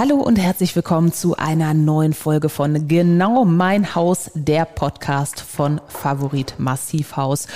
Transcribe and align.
Hallo 0.00 0.14
und 0.14 0.36
herzlich 0.36 0.74
willkommen 0.74 1.12
zu 1.12 1.36
einer 1.36 1.74
neuen 1.74 2.14
Folge 2.14 2.48
von 2.48 2.88
Genau 2.88 3.44
mein 3.44 3.94
Haus, 3.94 4.30
der 4.32 4.64
Podcast 4.64 5.42
von 5.42 5.78
Favorit 5.88 6.54
Massivhaus. 6.56 7.46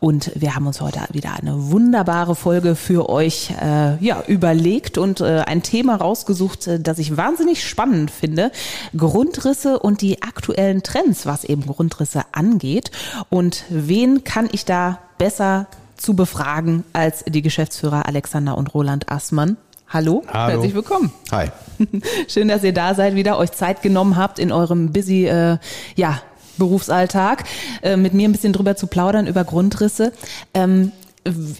Und 0.00 0.32
wir 0.34 0.56
haben 0.56 0.66
uns 0.66 0.80
heute 0.80 0.98
wieder 1.12 1.32
eine 1.34 1.70
wunderbare 1.70 2.34
Folge 2.34 2.74
für 2.74 3.08
euch 3.08 3.52
äh, 3.52 4.04
ja, 4.04 4.20
überlegt 4.26 4.98
und 4.98 5.20
äh, 5.20 5.44
ein 5.46 5.62
Thema 5.62 5.94
rausgesucht, 5.94 6.66
äh, 6.66 6.80
das 6.80 6.98
ich 6.98 7.16
wahnsinnig 7.16 7.64
spannend 7.64 8.10
finde. 8.10 8.50
Grundrisse 8.96 9.78
und 9.78 10.00
die 10.00 10.22
aktuellen 10.24 10.82
Trends, 10.82 11.24
was 11.24 11.44
eben 11.44 11.64
Grundrisse 11.64 12.24
angeht. 12.32 12.90
Und 13.30 13.62
wen 13.68 14.24
kann 14.24 14.48
ich 14.50 14.64
da 14.64 14.98
besser 15.18 15.68
zu 15.96 16.16
befragen 16.16 16.82
als 16.92 17.22
die 17.28 17.42
Geschäftsführer 17.42 18.06
Alexander 18.06 18.58
und 18.58 18.74
Roland 18.74 19.08
Assmann? 19.08 19.56
Hallo, 19.92 20.22
Hallo. 20.32 20.52
herzlich 20.52 20.74
willkommen. 20.74 21.12
Hi. 21.30 21.48
Schön, 22.28 22.48
dass 22.48 22.64
ihr 22.64 22.72
da 22.72 22.94
seid, 22.94 23.14
wieder 23.14 23.36
euch 23.36 23.52
Zeit 23.52 23.82
genommen 23.82 24.16
habt 24.16 24.38
in 24.38 24.50
eurem 24.50 24.90
busy, 24.90 25.26
äh, 25.26 25.58
ja, 25.96 26.22
Berufsalltag, 26.56 27.44
äh, 27.82 27.98
mit 27.98 28.14
mir 28.14 28.26
ein 28.26 28.32
bisschen 28.32 28.54
drüber 28.54 28.74
zu 28.74 28.86
plaudern 28.86 29.26
über 29.26 29.44
Grundrisse. 29.44 30.12
Ähm, 30.54 30.92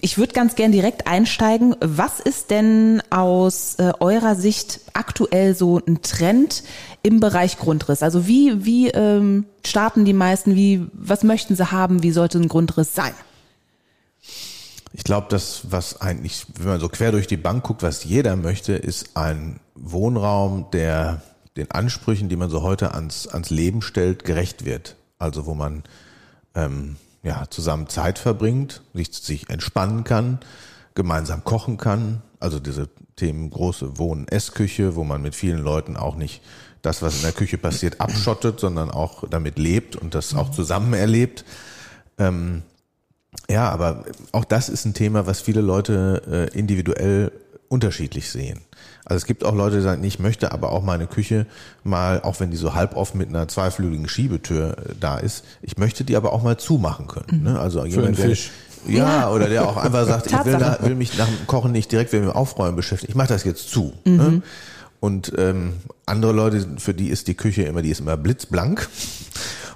ich 0.01 0.17
würde 0.17 0.33
ganz 0.33 0.55
gern 0.55 0.71
direkt 0.71 1.05
einsteigen. 1.05 1.75
Was 1.79 2.19
ist 2.19 2.49
denn 2.49 3.03
aus 3.11 3.75
äh, 3.75 3.91
eurer 3.99 4.33
Sicht 4.33 4.81
aktuell 4.93 5.55
so 5.55 5.79
ein 5.87 6.01
Trend 6.01 6.63
im 7.03 7.19
Bereich 7.19 7.59
Grundriss? 7.59 8.01
Also 8.01 8.27
wie, 8.27 8.65
wie 8.65 8.89
ähm, 8.89 9.45
starten 9.63 10.05
die 10.05 10.13
meisten? 10.13 10.55
Wie, 10.55 10.87
was 10.91 11.23
möchten 11.23 11.55
sie 11.55 11.71
haben? 11.71 12.01
Wie 12.01 12.11
sollte 12.11 12.39
ein 12.39 12.47
Grundriss 12.47 12.95
sein? 12.95 13.13
Ich 14.95 15.03
glaube, 15.03 15.27
das, 15.29 15.71
was 15.71 16.01
eigentlich, 16.01 16.45
wenn 16.55 16.67
man 16.67 16.79
so 16.79 16.87
quer 16.87 17.11
durch 17.11 17.25
die 17.25 17.37
Bank 17.37 17.63
guckt, 17.63 17.81
was 17.81 18.03
jeder 18.03 18.35
möchte, 18.35 18.73
ist 18.73 19.17
ein 19.17 19.59
Wohnraum, 19.75 20.67
der 20.71 21.21
den 21.57 21.71
Ansprüchen, 21.71 22.29
die 22.29 22.35
man 22.35 22.49
so 22.49 22.61
heute 22.61 22.93
ans, 22.93 23.27
ans 23.27 23.49
Leben 23.49 23.81
stellt, 23.81 24.23
gerecht 24.23 24.65
wird. 24.65 24.95
Also 25.17 25.45
wo 25.45 25.55
man 25.55 25.83
ähm, 26.55 26.97
ja, 27.23 27.45
zusammen 27.49 27.89
Zeit 27.89 28.19
verbringt, 28.19 28.81
sich, 28.93 29.13
sich 29.13 29.49
entspannen 29.49 30.03
kann, 30.03 30.39
gemeinsam 30.93 31.43
kochen 31.43 31.77
kann. 31.77 32.21
Also 32.39 32.59
diese 32.59 32.89
Themen 33.15 33.49
große 33.49 33.97
Wohn- 33.97 34.27
Essküche, 34.27 34.95
wo 34.95 35.03
man 35.03 35.21
mit 35.21 35.33
vielen 35.33 35.63
Leuten 35.63 35.97
auch 35.97 36.15
nicht 36.15 36.41
das, 36.81 37.01
was 37.01 37.15
in 37.15 37.21
der 37.21 37.31
Küche 37.31 37.57
passiert, 37.57 38.01
abschottet, 38.01 38.59
sondern 38.59 38.91
auch 38.91 39.27
damit 39.29 39.57
lebt 39.57 39.95
und 39.95 40.13
das 40.13 40.35
auch 40.35 40.51
zusammen 40.51 40.93
erlebt. 40.93 41.45
Ähm, 42.17 42.61
ja, 43.49 43.69
aber 43.69 44.05
auch 44.31 44.45
das 44.45 44.69
ist 44.69 44.85
ein 44.85 44.93
Thema, 44.93 45.25
was 45.27 45.41
viele 45.41 45.61
Leute 45.61 46.49
äh, 46.53 46.57
individuell 46.57 47.31
unterschiedlich 47.69 48.29
sehen. 48.29 48.61
Also 49.05 49.17
es 49.17 49.25
gibt 49.25 49.43
auch 49.43 49.53
Leute, 49.53 49.77
die 49.77 49.81
sagen, 49.81 50.03
ich 50.03 50.19
möchte 50.19 50.51
aber 50.51 50.71
auch 50.71 50.83
meine 50.83 51.07
Küche 51.07 51.45
mal, 51.83 52.21
auch 52.21 52.39
wenn 52.39 52.51
die 52.51 52.57
so 52.57 52.73
halb 52.73 52.95
offen 52.95 53.17
mit 53.17 53.29
einer 53.29 53.47
zweiflügigen 53.47 54.07
Schiebetür 54.07 54.77
äh, 54.77 54.93
da 54.99 55.17
ist, 55.17 55.43
ich 55.61 55.77
möchte 55.77 56.03
die 56.03 56.15
aber 56.15 56.31
auch 56.33 56.43
mal 56.43 56.57
zumachen 56.57 57.07
können. 57.07 57.43
Ne? 57.43 57.59
Also 57.59 57.83
jemand, 57.85 58.17
der, 58.17 58.29
Fisch. 58.29 58.51
ja, 58.87 59.21
Ja. 59.21 59.29
oder 59.31 59.49
der 59.49 59.67
auch 59.67 59.77
einfach 59.77 60.05
sagt, 60.05 60.27
ich 60.27 60.45
will, 60.45 60.59
will 60.81 60.95
mich 60.95 61.17
nach 61.17 61.27
dem 61.27 61.47
Kochen 61.47 61.71
nicht 61.71 61.91
direkt 61.91 62.13
mit 62.13 62.21
dem 62.23 62.29
Aufräumen 62.31 62.75
beschäftigen. 62.75 63.11
Ich 63.11 63.15
mache 63.17 63.29
das 63.29 63.43
jetzt 63.43 63.69
zu. 63.69 63.93
Ne? 64.05 64.41
Und 65.03 65.33
ähm, 65.37 65.73
andere 66.05 66.31
Leute, 66.31 66.65
für 66.77 66.93
die 66.93 67.09
ist 67.09 67.27
die 67.27 67.33
Küche 67.33 67.63
immer, 67.63 67.81
die 67.81 67.89
ist 67.89 67.99
immer 67.99 68.15
blitzblank. 68.15 68.87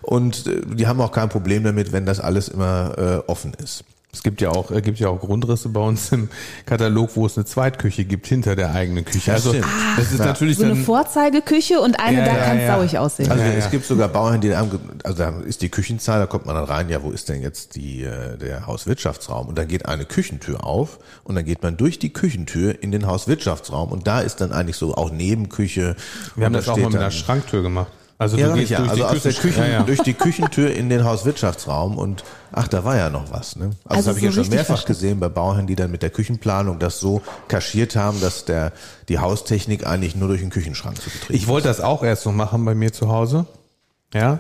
Und 0.02 0.48
äh, 0.48 0.62
die 0.66 0.88
haben 0.88 1.02
auch 1.02 1.12
kein 1.12 1.28
Problem 1.28 1.66
damit, 1.66 1.92
wenn 1.92 2.06
das 2.06 2.22
alles 2.22 2.48
immer 2.48 2.98
äh, 2.98 3.30
offen 3.30 3.54
ist. 3.62 3.84
Es 4.18 4.24
gibt 4.24 4.42
ja 4.42 4.50
auch, 4.50 4.72
äh, 4.72 4.82
gibt 4.82 4.98
ja 5.00 5.10
auch 5.10 5.20
Grundrisse 5.20 5.70
bei 5.70 5.80
uns 5.80 6.12
im 6.12 6.28
Katalog, 6.66 7.12
wo 7.16 7.28
es 7.28 7.38
eine 7.38 7.46
Zweitküche 7.46 8.04
gibt 8.04 8.26
hinter 8.26 8.56
der 8.56 8.74
eigenen 8.74 9.06
Küche. 9.06 9.28
Ja, 9.30 9.36
Also 9.36 9.50
stimmt. 9.50 9.66
das 9.96 10.12
ist 10.12 10.20
Ja. 10.20 10.26
natürlich 10.26 10.58
So 10.58 10.64
eine 10.64 10.74
dann, 10.74 10.84
Vorzeigeküche 10.84 11.80
und 11.80 12.00
eine, 12.00 12.18
Ja, 12.20 12.26
da 12.26 12.36
ja, 12.36 12.44
kann 12.44 12.58
es 12.58 12.64
ja. 12.64 12.76
sauig 12.78 12.98
aussehen. 12.98 13.30
Also 13.32 13.44
Ja, 13.44 13.52
es 13.52 13.70
gibt 13.70 13.86
sogar 13.86 14.08
Bauern, 14.10 14.42
die 14.42 14.56
haben, 14.56 14.72
also 15.04 15.18
da 15.20 15.30
ist 15.42 15.62
die 15.62 15.70
Küchenzahl, 15.70 16.20
da 16.20 16.26
kommt 16.26 16.48
man 16.48 16.56
dann 16.56 16.66
rein, 16.66 16.90
ja, 16.90 17.04
wo 17.04 17.12
ist 17.12 17.30
denn 17.30 17.44
jetzt 17.44 17.76
die, 17.76 18.02
äh, 18.04 18.38
der 18.38 18.66
Hauswirtschaftsraum? 18.66 19.48
Und 19.48 19.58
dann 19.58 19.68
geht 19.68 19.86
eine 19.86 20.06
Küchentür 20.06 20.64
auf 20.66 20.98
und 21.24 21.36
dann 21.36 21.46
geht 21.46 21.62
man 21.62 21.78
durch 21.78 22.00
die 22.00 22.12
Küchentür 22.12 22.82
in 22.82 22.92
den 22.92 23.06
Hauswirtschaftsraum 23.06 23.92
und 23.92 24.08
da 24.08 24.22
ist 24.22 24.42
dann 24.42 24.52
eigentlich 24.52 24.78
so 24.78 24.96
auch 24.96 25.12
Nebenküche. 25.12 25.96
wir 26.36 26.46
haben 26.46 26.54
und 26.56 26.60
das 26.60 26.70
auch 26.70 26.78
mal 26.78 26.88
mit 26.90 26.96
einer 27.00 27.12
Schranktür 27.12 27.62
gemacht. 27.62 27.92
Also 28.20 28.36
Ja, 28.38 28.48
du 28.50 28.56
gehst 28.56 28.72
ja. 28.72 28.80
durch 28.80 28.90
Also 28.90 29.04
die 29.04 29.10
aus 29.10 29.22
der 29.24 29.32
Küchen, 29.34 29.42
Küchen, 29.52 29.64
ja, 29.64 29.70
ja. 29.70 29.84
durch 29.84 30.00
die 30.02 30.14
Küchentür 30.16 30.72
in 30.74 30.90
den 30.90 31.04
Hauswirtschaftsraum 31.04 31.98
und 32.00 32.24
ach, 32.52 32.68
da 32.68 32.84
war 32.84 32.96
ja 32.98 33.10
noch 33.12 33.32
was. 33.32 33.56
Ne? 33.56 33.66
Also, 33.66 33.78
Also 33.86 33.96
das 33.96 34.08
habe 34.08 34.18
ich 34.20 34.26
ja 34.26 34.32
schon 34.32 34.50
mehrfach 34.50 34.66
verstanden. 34.66 34.88
gesehen 34.88 35.20
bei 35.20 35.30
Bauherren, 35.30 35.68
die 35.68 35.76
dann 35.76 35.92
mit 35.92 36.02
der 36.02 36.10
Küchenplanung 36.10 36.80
das 36.80 37.00
so 37.00 37.22
kaschiert 37.48 37.96
haben, 37.96 38.20
dass 38.20 38.46
der 38.46 38.72
die 39.08 39.20
Haustechnik 39.20 39.86
eigentlich 39.86 40.16
nur 40.16 40.30
durch 40.30 40.42
den 40.42 40.50
Küchenschrank 40.50 41.00
zu 41.00 41.10
betrieben 41.12 41.36
Ich 41.36 41.48
wollte 41.48 41.68
das 41.68 41.80
auch 41.80 42.02
erst 42.04 42.24
so 42.24 42.32
machen 42.32 42.66
bei 42.66 42.74
mir 42.74 42.92
zu 42.92 43.10
Hause. 43.10 43.46
Ja, 44.14 44.40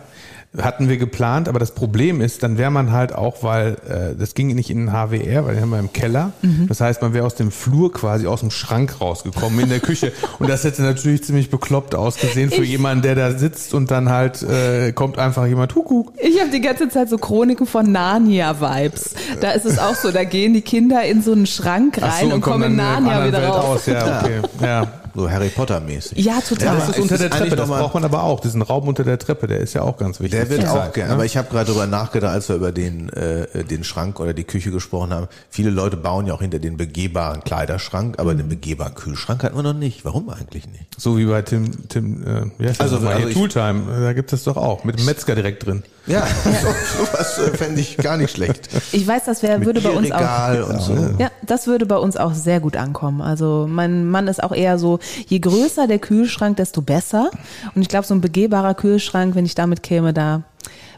hatten 0.57 0.89
wir 0.89 0.97
geplant, 0.97 1.50
aber 1.50 1.59
das 1.59 1.72
Problem 1.72 2.22
ist, 2.22 2.41
dann 2.41 2.57
wäre 2.57 2.72
man 2.72 2.91
halt 2.91 3.13
auch, 3.13 3.44
weil 3.44 3.78
äh, 3.88 4.16
das 4.17 4.33
ging 4.33 4.47
nicht 4.47 4.69
in 4.69 4.88
den 4.88 4.91
HWR, 4.91 5.45
weil 5.45 5.55
den 5.55 5.61
haben 5.61 5.69
wir 5.69 5.79
im 5.79 5.94
Keller. 5.94 6.31
Mhm. 6.41 6.67
Das 6.67 6.81
heißt, 6.81 7.01
man 7.01 7.13
wäre 7.13 7.25
aus 7.25 7.35
dem 7.35 7.51
Flur 7.51 7.91
quasi 7.91 8.27
aus 8.27 8.39
dem 8.39 8.50
Schrank 8.50 9.00
rausgekommen 9.01 9.59
in 9.59 9.69
der 9.69 9.79
Küche 9.79 10.13
und 10.39 10.50
das 10.50 10.63
hätte 10.63 10.81
natürlich 10.81 11.23
ziemlich 11.23 11.50
bekloppt 11.50 11.95
ausgesehen 11.95 12.50
für 12.50 12.63
jemanden, 12.63 13.03
der 13.03 13.16
da 13.16 13.31
sitzt 13.38 13.73
und 13.73 13.91
dann 13.91 14.09
halt 14.09 14.41
äh, 14.41 14.94
kommt 14.94 15.19
einfach 15.19 15.45
jemand 15.45 15.75
Huckuck. 15.75 16.13
Ich 16.17 16.39
habe 16.39 16.50
die 16.50 16.61
ganze 16.61 16.89
Zeit 16.89 17.09
so 17.09 17.17
Chroniken 17.17 17.67
von 17.67 17.91
Narnia-Vibes. 17.91 19.16
Da 19.41 19.51
ist 19.51 19.66
es 19.66 19.77
auch 19.77 19.95
so, 19.95 20.11
da 20.11 20.23
gehen 20.23 20.53
die 20.53 20.61
Kinder 20.61 21.03
in 21.03 21.22
so 21.22 21.33
einen 21.33 21.45
Schrank 21.45 22.01
rein 22.01 22.29
so, 22.29 22.35
und 22.35 22.41
kommen 22.41 22.72
in 22.72 22.75
Narnia 22.77 23.27
wieder 23.27 23.41
Welt 23.41 23.53
raus. 23.53 23.79
aus. 23.79 23.85
Ja, 23.85 24.22
okay. 24.22 24.41
Ja. 24.61 24.88
So 25.17 25.28
Harry 25.31 25.50
Potter 25.50 25.79
mäßig. 25.79 26.23
Ja, 26.23 26.39
total. 26.47 26.75
Das 26.78 26.89
ist 26.89 27.00
unter 27.00 27.17
der 27.17 27.31
Treppe, 27.31 27.55
das 27.55 27.67
mal- 27.67 27.79
braucht 27.81 27.95
man 27.95 28.05
aber 28.05 28.22
auch. 28.22 28.39
Diesen 28.39 28.61
Raum 28.61 28.88
unter 28.88 29.03
der 29.03 29.17
Treppe, 29.17 29.47
der 29.47 29.61
ist 29.61 29.73
ja 29.73 29.81
auch 29.81 29.97
ganz 29.97 30.19
wichtig. 30.19 30.39
Der 30.39 30.47
wird 30.51 30.67
auch 30.67 30.94
gerne. 30.94 31.09
ne? 31.09 31.13
Aber 31.16 31.25
ich 31.25 31.38
habe 31.38 31.50
gerade 31.50 31.66
darüber 31.66 31.88
nachgedacht, 31.88 32.33
als 32.33 32.50
wir 32.50 32.55
über 32.55 32.72
den, 32.72 33.09
äh, 33.09 33.63
den 33.63 33.83
Schrank 33.83 34.19
oder 34.19 34.35
die 34.35 34.44
Küche 34.44 34.69
gesprochen 34.69 35.11
haben. 35.11 35.27
Viele 35.50 35.72
Leute 35.72 35.97
bauen 35.97 36.27
ja 36.27 36.35
auch 36.35 36.41
hinter 36.41 36.59
den 36.59 36.77
begehbaren 36.77 37.44
Kleiderschrank, 37.44 38.19
aber 38.19 38.35
den 38.35 38.47
begehbaren 38.47 38.94
Kühlschrank 38.94 39.44
hat 39.44 39.56
man 39.56 39.63
noch 39.63 39.73
nicht. 39.73 40.06
Warum 40.06 40.29
eigentlich 40.29 40.67
nicht? 40.67 40.85
So 41.01 41.17
wie 41.17 41.25
bei 41.25 41.41
Tim, 41.41 41.88
Tim, 41.89 42.22
äh, 42.22 42.41
wie 42.59 42.67
heißt 42.67 42.79
das 42.79 42.91
Also- 42.94 42.95
nochmal? 42.97 43.16
also 43.16 43.29
Tooltime, 43.29 43.81
da 44.00 44.13
gibt 44.13 44.31
es 44.33 44.44
doch 44.44 44.56
auch, 44.57 44.83
mit 44.83 45.00
dem 45.00 45.06
Metzger 45.06 45.33
direkt 45.33 45.66
drin. 45.66 45.81
Ja, 46.06 46.25
so, 46.44 47.03
sowas 47.03 47.38
äh, 47.39 47.57
fände 47.57 47.81
ich 47.81 47.97
gar 47.97 48.16
nicht 48.17 48.31
schlecht. 48.31 48.69
Ich 48.94 49.06
weiß, 49.06 49.23
das 49.25 49.44
wär, 49.44 49.66
würde 49.66 49.81
bei 49.81 49.89
uns 49.89 50.09
auch. 50.11 50.79
So. 50.79 50.94
Ja, 51.17 51.31
das 51.45 51.67
würde 51.67 51.85
bei 51.85 51.97
uns 51.97 52.16
auch 52.16 52.33
sehr 52.33 52.61
gut 52.61 52.77
ankommen. 52.77 53.22
Also 53.22 53.67
mein 53.69 54.07
Mann 54.09 54.27
ist 54.29 54.41
auch 54.41 54.53
eher 54.53 54.77
so, 54.79 55.00
je 55.28 55.40
größer 55.40 55.88
der 55.88 56.00
Kühlschrank, 56.00 56.57
desto 56.57 56.81
besser. 56.81 57.31
Und 57.75 57.81
ich 57.81 57.90
glaube, 57.90 58.06
so 58.06 58.13
ein 58.13 58.22
begehbarer 58.22 58.73
Kühlschrank, 58.73 59.35
wenn 59.35 59.45
ich 59.45 59.56
damit 59.56 59.84
käme, 59.84 60.13
da 60.13 60.44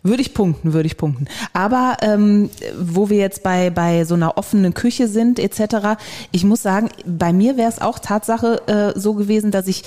würde 0.04 0.22
ich 0.22 0.34
punkten, 0.34 0.74
würde 0.74 0.88
ich 0.88 0.98
punkten. 0.98 1.26
Aber 1.54 1.98
ähm, 2.02 2.50
wo 2.80 3.10
wir 3.10 3.18
jetzt 3.18 3.44
bei, 3.44 3.70
bei 3.70 4.06
so 4.06 4.16
einer 4.16 4.38
offenen 4.38 4.74
Küche 4.74 5.08
sind 5.08 5.40
etc., 5.40 6.00
ich 6.32 6.44
muss 6.44 6.62
sagen, 6.62 6.90
bei 7.06 7.34
mir 7.34 7.58
wäre 7.58 7.70
es 7.70 7.82
auch 7.82 8.00
Tatsache 8.00 8.94
äh, 8.96 9.00
so 9.00 9.14
gewesen, 9.14 9.52
dass 9.52 9.68
ich 9.68 9.84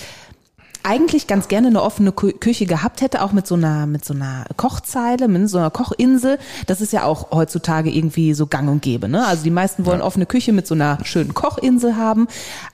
eigentlich 0.84 1.26
ganz 1.26 1.48
gerne 1.48 1.68
eine 1.68 1.82
offene 1.82 2.10
Kü- 2.10 2.38
Küche 2.38 2.66
gehabt 2.66 3.00
hätte, 3.00 3.22
auch 3.22 3.32
mit 3.32 3.46
so 3.46 3.54
einer 3.54 3.86
mit 3.86 4.04
so 4.04 4.14
einer 4.14 4.44
Kochzeile, 4.56 5.28
mit 5.28 5.48
so 5.48 5.58
einer 5.58 5.70
Kochinsel. 5.70 6.38
Das 6.66 6.80
ist 6.80 6.92
ja 6.92 7.04
auch 7.04 7.30
heutzutage 7.30 7.90
irgendwie 7.90 8.34
so 8.34 8.46
gang 8.46 8.68
und 8.68 8.82
gäbe. 8.82 9.08
Ne? 9.08 9.26
Also 9.26 9.44
die 9.44 9.50
meisten 9.50 9.86
wollen 9.86 10.00
offene 10.00 10.26
Küche 10.26 10.52
mit 10.52 10.66
so 10.66 10.74
einer 10.74 10.98
schönen 11.04 11.34
Kochinsel 11.34 11.96
haben. 11.96 12.26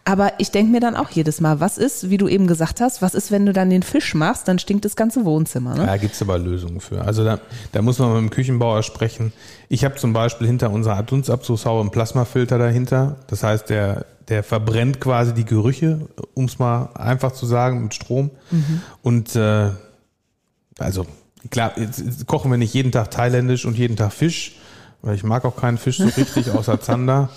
Aber 0.04 0.32
ich 0.38 0.50
denke 0.50 0.72
mir 0.72 0.80
dann 0.80 0.96
auch 0.96 1.10
jedes 1.10 1.40
Mal, 1.40 1.60
was 1.60 1.76
ist, 1.78 2.08
wie 2.10 2.16
du 2.18 2.28
eben 2.28 2.46
gesagt 2.46 2.80
hast, 2.80 3.02
was 3.02 3.14
ist, 3.14 3.30
wenn 3.30 3.44
du 3.46 3.52
dann 3.52 3.70
den 3.70 3.82
Fisch 3.82 4.14
machst, 4.14 4.48
dann 4.48 4.58
stinkt 4.58 4.84
das 4.84 4.96
ganze 4.96 5.24
Wohnzimmer. 5.24 5.74
Ne? 5.74 5.86
Da 5.86 5.96
gibt's 5.96 6.22
aber 6.22 6.38
Lösungen 6.38 6.80
für. 6.80 7.02
Also 7.02 7.24
da, 7.24 7.38
da 7.72 7.82
muss 7.82 7.98
man 7.98 8.12
mit 8.14 8.22
dem 8.22 8.30
Küchenbauer 8.30 8.82
sprechen. 8.82 9.32
Ich 9.68 9.84
habe 9.84 9.96
zum 9.96 10.12
Beispiel 10.14 10.46
hinter 10.46 10.70
unserer 10.70 11.02
Dunstabzugshaube 11.02 11.80
einen 11.82 11.90
Plasmafilter 11.90 12.56
dahinter. 12.58 13.16
Das 13.26 13.42
heißt, 13.42 13.68
der, 13.68 14.06
der 14.28 14.42
verbrennt 14.42 15.00
quasi 15.00 15.32
die 15.34 15.44
Gerüche, 15.44 16.08
um 16.34 16.44
es 16.44 16.58
mal 16.58 16.90
einfach 16.94 17.32
zu 17.32 17.46
sagen, 17.46 17.82
mit 17.84 17.94
Strom. 17.94 18.30
Und 19.02 19.34
äh, 19.36 19.70
also 20.78 21.06
klar, 21.50 21.72
jetzt, 21.76 21.98
jetzt 21.98 22.26
kochen 22.26 22.50
wir 22.50 22.58
nicht 22.58 22.74
jeden 22.74 22.92
Tag 22.92 23.10
thailändisch 23.10 23.64
und 23.64 23.76
jeden 23.76 23.96
Tag 23.96 24.12
Fisch, 24.12 24.56
weil 25.02 25.14
ich 25.14 25.24
mag 25.24 25.44
auch 25.44 25.56
keinen 25.56 25.78
Fisch 25.78 25.98
so 25.98 26.08
richtig, 26.08 26.50
außer 26.54 26.80
Zander. 26.80 27.30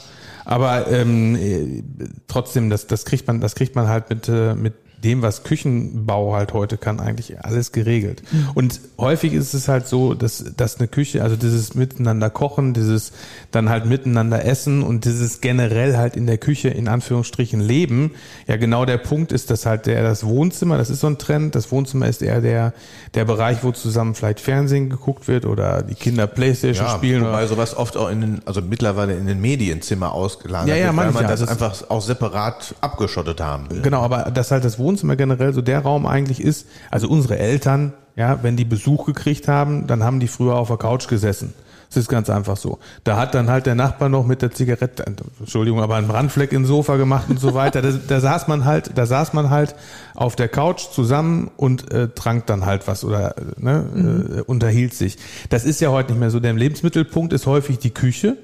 Aber 0.44 0.88
ähm, 0.92 1.36
äh, 1.36 1.84
trotzdem, 2.28 2.70
das, 2.70 2.88
das 2.88 3.06
kriegt 3.06 3.28
man, 3.28 3.42
das 3.42 3.56
kriegt 3.56 3.76
man 3.76 3.88
halt 3.88 4.10
mit, 4.10 4.28
äh, 4.28 4.56
mit 4.56 4.74
dem, 5.03 5.21
was 5.21 5.44
Küchenbau 5.44 6.33
halt 6.33 6.53
heute 6.53 6.77
kann, 6.77 7.00
eigentlich 7.00 7.44
alles 7.44 7.71
geregelt. 7.71 8.21
Mhm. 8.31 8.50
Und 8.53 8.81
häufig 8.98 9.33
ist 9.33 9.53
es 9.53 9.68
halt 9.68 9.88
so, 9.88 10.13
dass, 10.13 10.44
dass 10.56 10.77
eine 10.77 10.88
Küche, 10.88 11.24
also 11.24 11.36
dieses 11.36 11.74
Miteinander 11.74 12.30
kochen, 12.30 12.74
dieses 12.74 13.12
dann 13.51 13.69
halt 13.69 13.86
miteinander 13.86 14.45
essen 14.45 14.83
und 14.83 15.06
dieses 15.06 15.42
generell 15.42 15.98
halt 15.98 16.15
in 16.15 16.27
der 16.27 16.38
Küche 16.38 16.69
in 16.69 16.88
Anführungsstrichen 16.88 17.59
leben, 17.59 18.12
ja 18.48 18.57
genau 18.57 18.86
der 18.86 18.98
Punkt 18.98 19.31
ist, 19.31 19.50
dass 19.50 19.65
halt 19.65 19.88
der, 19.88 20.03
das 20.03 20.25
Wohnzimmer, 20.25 20.77
das 20.77 20.89
ist 20.89 21.00
so 21.00 21.07
ein 21.07 21.18
Trend, 21.18 21.56
das 21.56 21.71
Wohnzimmer 21.71 22.07
ist 22.07 22.21
eher 22.21 22.42
der, 22.42 22.74
der 23.15 23.25
Bereich, 23.25 23.63
wo 23.63 23.71
zusammen 23.71 24.13
vielleicht 24.13 24.39
Fernsehen 24.39 24.89
geguckt 24.89 25.27
wird 25.27 25.45
oder 25.45 25.81
die 25.81 25.95
Kinder 25.95 26.27
Playstation 26.27 26.86
ja, 26.86 26.95
spielen. 26.95 27.25
Wobei 27.25 27.48
sowas 27.48 27.75
oft 27.75 27.98
auch 27.98 28.09
in 28.09 28.21
den, 28.21 28.42
also 28.45 28.62
mittlerweile 28.62 29.15
in 29.18 29.25
den 29.25 29.42
Medienzimmer 29.42 30.13
ausgelagert 30.13 30.69
ja, 30.69 30.75
ja, 30.75 30.86
wird, 30.88 30.98
weil 30.98 31.12
man 31.12 31.24
ja, 31.24 31.30
das, 31.30 31.39
das 31.39 31.50
einfach 31.50 31.89
auch 31.89 32.01
separat 32.01 32.75
abgeschottet 32.81 33.42
haben 33.42 33.69
will. 33.71 33.81
Genau, 33.81 34.01
aber 34.01 34.30
das 34.31 34.51
halt 34.51 34.63
das 34.63 34.77
Wohnzimmer 34.77 34.91
Wohnzimmer 34.92 35.16
generell 35.16 35.54
so 35.54 35.62
der 35.62 35.80
Raum 35.80 36.06
eigentlich 36.06 36.42
ist, 36.42 36.68
also 36.90 37.08
unsere 37.08 37.40
Eltern, 37.40 37.94
ja, 38.18 38.40
wenn 38.44 38.58
die 38.58 38.66
Besuch 38.66 39.06
gekriegt 39.06 39.48
haben, 39.48 39.88
dann 39.88 40.04
haben 40.04 40.20
die 40.20 40.28
früher 40.28 40.56
auf 40.56 40.68
der 40.68 40.78
Couch 40.78 41.08
gesessen. 41.08 41.54
Das 41.88 41.98
ist 41.98 42.10
ganz 42.10 42.30
einfach 42.30 42.56
so. 42.56 42.80
Da 43.04 43.18
hat 43.18 43.36
dann 43.36 43.50
halt 43.50 43.66
der 43.66 43.76
Nachbar 43.76 44.08
noch 44.08 44.26
mit 44.26 44.42
der 44.42 44.52
Zigarette, 44.52 45.06
Entschuldigung, 45.40 45.82
aber 45.82 45.96
einen 45.96 46.08
Brandfleck 46.08 46.54
ins 46.54 46.70
Sofa 46.70 46.96
gemacht 46.96 47.30
und 47.30 47.38
so 47.38 47.54
weiter. 47.54 47.82
Da, 47.82 47.92
da 47.92 48.20
saß 48.22 48.48
man 48.48 48.64
halt, 48.64 48.92
da 48.96 49.06
saß 49.06 49.34
man 49.34 49.50
halt 49.50 49.76
auf 50.14 50.38
der 50.38 50.48
Couch 50.48 50.90
zusammen 50.92 51.52
und 51.58 51.92
äh, 51.92 52.08
trank 52.10 52.46
dann 52.48 52.66
halt 52.66 52.88
was 52.88 53.04
oder 53.04 53.36
ne, 53.58 53.86
mhm. 53.94 54.38
äh, 54.38 54.42
unterhielt 54.42 54.94
sich. 54.94 55.18
Das 55.50 55.66
ist 55.66 55.82
ja 55.82 55.90
heute 55.90 56.12
nicht 56.12 56.20
mehr 56.20 56.32
so. 56.32 56.40
Der 56.40 56.54
Lebensmittelpunkt 56.54 57.34
ist 57.34 57.46
häufig 57.46 57.80
die 57.80 57.94
Küche 57.94 58.38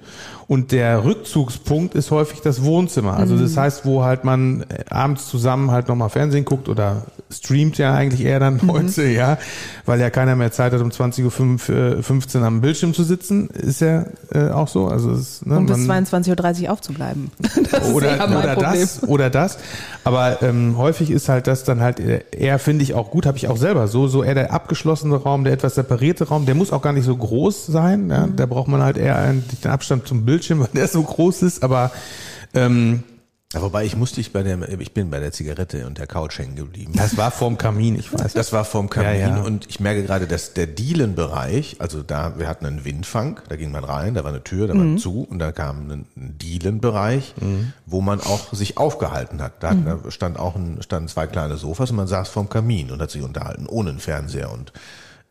und 0.47 0.71
der 0.71 1.03
Rückzugspunkt 1.03 1.93
ist 1.93 2.11
häufig 2.11 2.41
das 2.41 2.63
Wohnzimmer. 2.63 3.13
Also 3.13 3.37
das 3.37 3.55
mhm. 3.55 3.59
heißt, 3.59 3.85
wo 3.85 4.03
halt 4.03 4.23
man 4.23 4.61
äh, 4.69 4.85
abends 4.89 5.27
zusammen 5.27 5.71
halt 5.71 5.89
nochmal 5.89 6.09
Fernsehen 6.09 6.45
guckt 6.45 6.69
oder 6.69 7.03
streamt 7.29 7.77
ja 7.77 7.93
eigentlich 7.93 8.25
eher 8.25 8.39
dann 8.39 8.59
mhm. 8.61 8.71
heute, 8.71 9.05
ja, 9.07 9.37
weil 9.85 9.99
ja 9.99 10.09
keiner 10.09 10.35
mehr 10.35 10.51
Zeit 10.51 10.73
hat, 10.73 10.81
um 10.81 10.89
20.15 10.89 12.37
Uhr 12.37 12.45
am 12.45 12.61
Bildschirm 12.61 12.93
zu 12.93 13.03
sitzen, 13.03 13.49
ist 13.49 13.81
ja 13.81 14.05
äh, 14.33 14.49
auch 14.49 14.67
so. 14.67 14.87
Also 14.87 15.11
es, 15.11 15.45
ne, 15.45 15.57
Und 15.57 15.65
bis 15.67 15.77
22.30 15.77 16.63
Uhr 16.63 16.71
aufzubleiben. 16.71 17.31
Das 17.69 17.91
oder 17.91 18.15
oder 18.25 18.55
das, 18.55 19.03
oder 19.03 19.29
das. 19.29 19.57
Aber 20.03 20.41
ähm, 20.41 20.77
häufig 20.77 21.11
ist 21.11 21.27
halt 21.27 21.47
das 21.47 21.63
dann 21.63 21.81
halt 21.81 21.99
eher, 21.99 22.59
finde 22.59 22.83
ich 22.83 22.93
auch 22.93 23.11
gut, 23.11 23.25
habe 23.25 23.37
ich 23.37 23.47
auch 23.49 23.57
selber 23.57 23.87
so, 23.87 24.07
so 24.07 24.23
eher 24.23 24.35
der 24.35 24.53
abgeschlossene 24.53 25.15
Raum, 25.15 25.43
der 25.43 25.53
etwas 25.53 25.75
separierte 25.75 26.29
Raum, 26.29 26.45
der 26.45 26.55
muss 26.55 26.71
auch 26.71 26.81
gar 26.81 26.93
nicht 26.93 27.05
so 27.05 27.15
groß 27.15 27.65
sein. 27.65 28.09
Ja? 28.09 28.27
Mhm. 28.27 28.35
Da 28.37 28.45
braucht 28.45 28.69
man 28.69 28.81
halt 28.81 28.97
eher 28.97 29.17
einen, 29.17 29.43
den 29.63 29.71
Abstand 29.71 30.07
zum 30.07 30.23
Bildschirm, 30.23 30.59
weil 30.61 30.69
der 30.73 30.87
so 30.87 31.01
groß 31.01 31.41
ist, 31.43 31.63
aber 31.63 31.91
ähm, 32.53 33.03
ja, 33.53 33.61
wobei 33.61 33.85
ich 33.85 33.95
musste 33.95 34.19
ich 34.19 34.33
bei 34.33 34.43
der, 34.43 34.67
ich 34.77 34.93
bin 34.93 35.09
bei 35.09 35.21
der 35.21 35.31
Zigarette 35.31 35.87
und 35.87 35.97
der 35.97 36.05
Couch 36.05 36.37
hängen 36.37 36.57
geblieben. 36.57 36.91
Das 36.97 37.15
war 37.15 37.31
vorm 37.31 37.57
Kamin, 37.57 37.97
ich 37.97 38.11
weiß. 38.11 38.33
Das 38.33 38.51
war 38.51 38.65
vorm 38.65 38.89
Kamin 38.89 39.19
ja, 39.21 39.37
ja. 39.37 39.41
und 39.41 39.69
ich 39.69 39.79
merke 39.79 40.03
gerade, 40.03 40.27
dass 40.27 40.53
der 40.53 40.67
Dielenbereich, 40.67 41.77
also 41.79 42.03
da, 42.03 42.37
wir 42.37 42.49
hatten 42.49 42.65
einen 42.65 42.83
Windfang, 42.83 43.39
da 43.47 43.55
ging 43.55 43.71
man 43.71 43.85
rein, 43.85 44.15
da 44.15 44.25
war 44.25 44.31
eine 44.31 44.43
Tür, 44.43 44.67
da 44.67 44.73
mhm. 44.73 44.95
war 44.95 44.97
zu 44.97 45.23
und 45.23 45.39
da 45.39 45.53
kam 45.53 45.89
ein 45.89 46.05
Dielenbereich, 46.15 47.35
mhm. 47.39 47.71
wo 47.85 48.01
man 48.01 48.19
auch 48.19 48.51
sich 48.53 48.77
aufgehalten 48.77 49.41
hat. 49.41 49.63
Da, 49.63 49.71
mhm. 49.71 49.85
da 49.85 50.11
stand 50.11 50.37
auch 50.37 50.57
ein, 50.57 50.81
standen 50.81 51.07
zwei 51.07 51.25
kleine 51.25 51.55
Sofas 51.55 51.89
und 51.91 51.95
man 51.95 52.07
saß 52.07 52.27
vorm 52.27 52.49
Kamin 52.49 52.91
und 52.91 53.01
hat 53.01 53.11
sich 53.11 53.21
unterhalten, 53.21 53.65
ohne 53.65 53.91
einen 53.91 53.99
Fernseher 53.99 54.51
und 54.51 54.73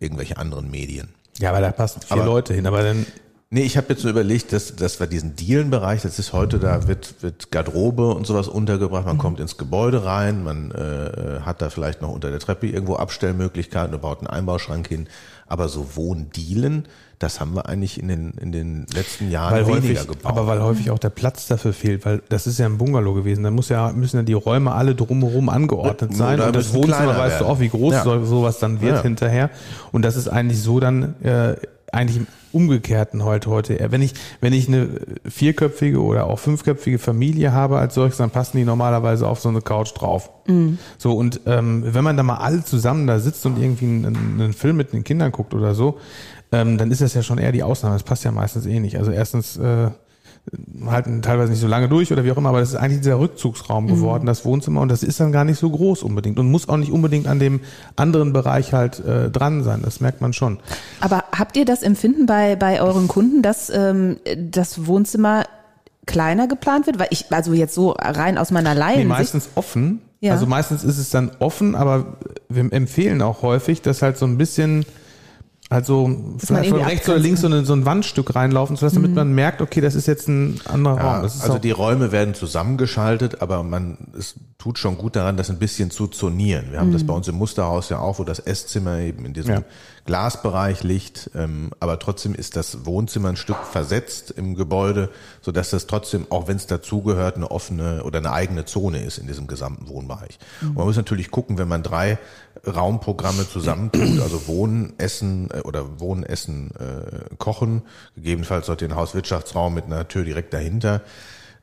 irgendwelche 0.01 0.39
anderen 0.39 0.71
Medien. 0.71 1.11
Ja, 1.39 1.51
aber 1.51 1.61
da 1.61 1.71
passen 1.71 2.01
vier 2.01 2.17
aber, 2.17 2.25
Leute 2.25 2.55
hin, 2.55 2.67
aber 2.67 2.83
dann 2.83 3.05
Nee, 3.49 3.63
ich 3.63 3.77
habe 3.77 3.87
jetzt 3.91 4.03
so 4.03 4.09
überlegt, 4.09 4.53
dass, 4.53 4.75
dass 4.75 4.99
wir 4.99 5.07
diesen 5.07 5.37
Dielenbereich, 5.37 6.03
das 6.03 6.19
ist 6.19 6.33
heute, 6.33 6.59
da 6.59 6.89
wird, 6.89 7.23
wird 7.23 7.53
Garderobe 7.53 8.09
und 8.13 8.27
sowas 8.27 8.49
untergebracht, 8.49 9.07
man 9.07 9.17
mhm. 9.17 9.21
kommt 9.21 9.39
ins 9.39 9.57
Gebäude 9.57 10.05
rein, 10.05 10.43
man 10.43 10.73
äh, 10.73 11.43
hat 11.43 11.63
da 11.63 11.71
vielleicht 11.71 12.03
noch 12.03 12.11
unter 12.11 12.31
der 12.31 12.41
Treppe 12.41 12.67
irgendwo 12.67 12.97
Abstellmöglichkeiten 12.97 13.95
und 13.95 14.01
baut 14.01 14.19
einen 14.19 14.27
Einbauschrank 14.27 14.89
hin. 14.89 15.07
Aber 15.47 15.69
so 15.69 15.95
Wohndielen, 15.95 16.89
das 17.21 17.39
haben 17.39 17.55
wir 17.55 17.67
eigentlich 17.69 18.01
in 18.01 18.09
den, 18.09 18.33
in 18.33 18.51
den 18.51 18.85
letzten 18.93 19.31
Jahren 19.31 19.55
weil 19.55 19.67
weniger 19.69 20.01
häufig, 20.01 20.09
gebaut. 20.09 20.25
Aber 20.25 20.49
weil 20.49 20.61
häufig 20.61 20.91
auch 20.91 20.99
der 20.99 21.11
Platz 21.11 21.47
dafür 21.47 21.73
fehlt, 21.73 22.05
weil 22.05 22.23
das 22.29 22.49
ist 22.49 22.59
ja 22.59 22.67
ein 22.67 22.79
Bungalow 22.79 23.15
gewesen. 23.15 23.45
Da 23.45 23.53
muss 23.53 23.69
ja, 23.69 23.93
müssen 23.93 24.17
ja 24.17 24.23
die 24.25 24.33
Räume 24.33 24.73
alle 24.73 24.97
drumherum 24.97 25.49
angeordnet 25.51 26.17
sein. 26.17 26.41
und 26.41 26.57
das 26.57 26.75
Wohnzimmer 26.75 27.17
weißt 27.17 27.43
du 27.43 27.45
auch, 27.45 27.61
wie 27.61 27.69
groß 27.69 27.95
ja. 27.95 28.03
sowas 28.03 28.59
dann 28.59 28.81
wird 28.81 28.97
ja. 28.97 29.03
hinterher. 29.03 29.51
Und 29.93 30.05
das 30.05 30.17
ist 30.17 30.27
eigentlich 30.27 30.61
so 30.61 30.81
dann 30.81 31.15
äh, 31.23 31.55
eigentlich 31.93 32.17
im 32.17 32.27
Umgekehrten 32.56 33.23
heute 33.23 33.50
heute. 33.50 33.79
Wenn 33.91 34.00
ich, 34.00 34.14
wenn 34.41 34.55
ich 34.55 34.67
eine 34.67 34.88
vierköpfige 35.29 36.03
oder 36.03 36.26
auch 36.26 36.38
fünfköpfige 36.38 36.99
Familie 36.99 37.53
habe 37.53 37.79
als 37.79 37.94
solches, 37.94 38.17
dann 38.17 38.31
passen 38.31 38.56
die 38.56 38.64
normalerweise 38.64 39.29
auf 39.29 39.41
so 39.41 39.50
eine 39.50 39.61
Couch 39.61 39.93
drauf. 39.94 40.31
Mhm. 40.47 40.79
So, 40.97 41.12
und 41.12 41.43
ähm, 41.44 41.85
wenn 41.87 42.03
man 42.03 42.17
da 42.17 42.23
mal 42.23 42.38
alle 42.38 42.64
zusammen 42.64 43.06
da 43.06 43.19
sitzt 43.19 43.44
und 43.44 43.61
irgendwie 43.61 43.85
einen, 43.85 44.17
einen 44.41 44.53
Film 44.55 44.76
mit 44.76 44.94
den 44.94 45.05
Kindern 45.05 45.32
guckt 45.32 45.53
oder 45.53 45.75
so, 45.75 45.99
ähm, 46.50 46.79
dann 46.79 46.91
ist 46.91 47.03
das 47.03 47.12
ja 47.12 47.23
schon 47.23 47.37
eher 47.37 47.53
die 47.53 47.62
Ausnahme. 47.62 47.94
Das 47.94 48.05
passt 48.05 48.25
ja 48.25 48.32
meistens 48.32 48.64
eh 48.64 48.81
nicht. 48.81 48.97
Also 48.97 49.11
erstens 49.11 49.59
äh, 49.59 49.91
halten 50.87 51.23
teilweise 51.23 51.51
nicht 51.51 51.61
so 51.61 51.67
lange 51.67 51.89
durch 51.89 52.13
oder 52.13 52.25
wie 52.25 52.31
auch 52.31 52.37
immer, 52.37 52.51
aber 52.51 52.61
das 52.61 52.71
ist 52.71 52.77
eigentlich 52.77 53.01
dieser 53.01 53.19
Rückzugsraum 53.19 53.85
mhm. 53.85 53.89
geworden, 53.89 54.27
das 54.27 54.45
Wohnzimmer 54.45 54.81
und 54.81 54.89
das 54.89 55.03
ist 55.03 55.19
dann 55.19 55.33
gar 55.33 55.45
nicht 55.45 55.59
so 55.59 55.71
groß 55.71 56.03
unbedingt 56.03 56.39
und 56.39 56.51
muss 56.51 56.69
auch 56.69 56.77
nicht 56.77 56.93
unbedingt 56.93 57.27
an 57.27 57.39
dem 57.39 57.61
anderen 57.97 58.33
Bereich 58.33 58.73
halt 58.73 59.05
äh, 59.05 59.31
dran 59.31 59.65
sein, 59.65 59.83
das 59.83 60.01
merkt 60.01 60.21
man 60.21 60.33
schon. 60.33 60.59
Aber 61.01 61.25
habt 61.37 61.57
ihr 61.57 61.65
das 61.65 61.83
Empfinden 61.83 62.27
bei, 62.27 62.57
bei 62.57 62.81
euren 62.81 63.09
Kunden, 63.09 63.43
dass 63.43 63.71
ähm, 63.71 64.19
das 64.37 64.87
Wohnzimmer 64.87 65.45
kleiner 66.07 66.47
geplant 66.47 66.87
wird? 66.87 66.99
Weil 66.99 67.09
ich, 67.11 67.27
also 67.31 67.53
jetzt 67.53 67.75
so 67.75 67.91
rein 67.91 68.39
aus 68.39 68.51
meiner 68.51 68.75
Laien. 68.75 69.01
Nee, 69.01 69.05
meistens 69.05 69.51
offen. 69.57 70.01
Ja. 70.21 70.33
Also 70.33 70.47
meistens 70.47 70.85
ist 70.85 70.99
es 70.99 71.11
dann 71.11 71.31
offen, 71.41 71.75
aber 71.75 72.17
wir 72.49 72.73
empfehlen 72.73 73.21
auch 73.21 73.43
häufig, 73.43 73.83
dass 73.83 74.03
halt 74.03 74.17
so 74.17 74.27
ein 74.27 74.39
bisschen 74.39 74.87
also 75.69 76.17
vielleicht 76.39 76.71
von 76.71 76.81
rechts 76.81 77.09
oder 77.09 77.19
links 77.19 77.41
so, 77.41 77.49
eine, 77.49 77.65
so 77.65 77.73
ein 77.73 77.85
Wandstück 77.85 78.37
reinlaufen 78.37 78.77
zu 78.77 78.85
lassen, 78.85 78.97
damit 78.97 79.11
mhm. 79.11 79.17
man 79.17 79.33
merkt, 79.33 79.61
okay, 79.61 79.81
das 79.81 79.97
ist 79.97 80.07
jetzt 80.07 80.29
ein 80.29 80.61
anderer 80.65 80.97
ja, 80.97 81.17
Raum. 81.17 81.23
also 81.23 81.59
die 81.59 81.73
Räume 81.73 82.13
werden 82.13 82.35
zusammengeschaltet, 82.35 83.43
aber 83.43 83.65
man 83.65 83.99
es 84.17 84.37
tut 84.59 84.79
schon 84.79 84.97
gut 84.97 85.17
daran, 85.17 85.37
das 85.37 85.51
ein 85.51 85.59
bisschen 85.59 85.91
zu 85.91 86.07
zonieren. 86.07 86.67
Wir 86.71 86.79
haben 86.79 86.91
mhm. 86.91 86.93
das 86.93 87.05
bei 87.05 87.13
uns 87.13 87.27
im 87.27 87.35
Musterhaus 87.35 87.89
ja 87.89 87.99
auch, 87.99 88.21
wo 88.21 88.25
das 88.25 88.39
Esszimmer 88.39 88.99
eben 89.01 89.25
in 89.27 89.33
diesem 89.33 89.55
ja. 89.55 89.63
Glasbereich 90.06 90.82
liegt, 90.82 91.31
ähm, 91.35 91.70
aber 91.81 91.99
trotzdem 91.99 92.35
ist 92.35 92.56
das 92.56 92.87
Wohnzimmer 92.87 93.29
ein 93.29 93.37
Stück 93.37 93.58
versetzt 93.70 94.31
im 94.31 94.55
Gebäude, 94.55 95.11
so 95.41 95.53
dass 95.53 95.70
das 95.70 95.87
trotzdem, 95.87 96.26
auch 96.31 96.49
wenn 96.49 96.56
es 96.56 96.67
dazugehört, 96.67 97.37
eine 97.37 97.50
offene 97.50 98.05
oder 98.05 98.19
eine 98.19 98.32
eigene 98.32 98.64
Zone 98.64 99.05
ist 99.05 99.19
in 99.19 99.26
diesem 99.26 99.47
gesamten 99.47 99.88
Wohnbereich. 99.88 100.38
Mhm. 100.61 100.69
Und 100.69 100.76
man 100.76 100.87
muss 100.87 100.97
natürlich 100.97 101.31
gucken, 101.31 101.59
wenn 101.59 101.69
man 101.69 101.83
drei 101.83 102.19
Raumprogramme 102.66 103.49
zusammentut, 103.49 104.21
also 104.23 104.47
Wohnen, 104.47 104.95
Essen 104.99 105.50
äh, 105.52 105.61
oder 105.61 106.00
Wohnen, 106.00 106.23
Essen, 106.23 106.71
äh, 106.78 107.35
Kochen, 107.37 107.83
gegebenenfalls 108.14 108.66
sollte 108.66 108.85
ein 108.85 108.97
Hauswirtschaftsraum 108.97 109.75
mit 109.75 109.85
einer 109.87 110.09
Tür 110.09 110.25
direkt 110.25 110.54
dahinter, 110.54 111.02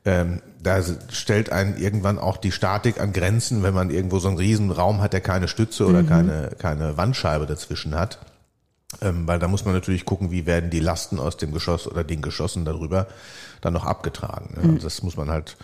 ähm, 0.05 0.41
da 0.61 0.81
stellt 1.11 1.51
einen 1.51 1.77
irgendwann 1.77 2.19
auch 2.19 2.37
die 2.37 2.51
Statik 2.51 2.99
an 2.99 3.13
Grenzen, 3.13 3.63
wenn 3.63 3.73
man 3.73 3.89
irgendwo 3.89 4.19
so 4.19 4.27
einen 4.27 4.37
riesen 4.37 4.71
Raum 4.71 5.01
hat, 5.01 5.13
der 5.13 5.21
keine 5.21 5.47
Stütze 5.47 5.85
oder 5.85 6.03
mhm. 6.03 6.09
keine, 6.09 6.49
keine 6.57 6.97
Wandscheibe 6.97 7.45
dazwischen 7.45 7.95
hat. 7.95 8.19
Ähm, 9.01 9.27
weil 9.27 9.39
da 9.39 9.47
muss 9.47 9.65
man 9.65 9.73
natürlich 9.73 10.05
gucken, 10.05 10.31
wie 10.31 10.45
werden 10.45 10.69
die 10.69 10.79
Lasten 10.79 11.19
aus 11.19 11.37
dem 11.37 11.51
Geschoss 11.51 11.87
oder 11.87 12.03
den 12.03 12.21
Geschossen 12.21 12.65
darüber 12.65 13.07
dann 13.61 13.73
noch 13.73 13.85
abgetragen. 13.85 14.53
Ne? 14.55 14.67
Mhm. 14.67 14.73
Also 14.75 14.87
das 14.87 15.03
muss 15.03 15.17
man 15.17 15.29
halt 15.29 15.57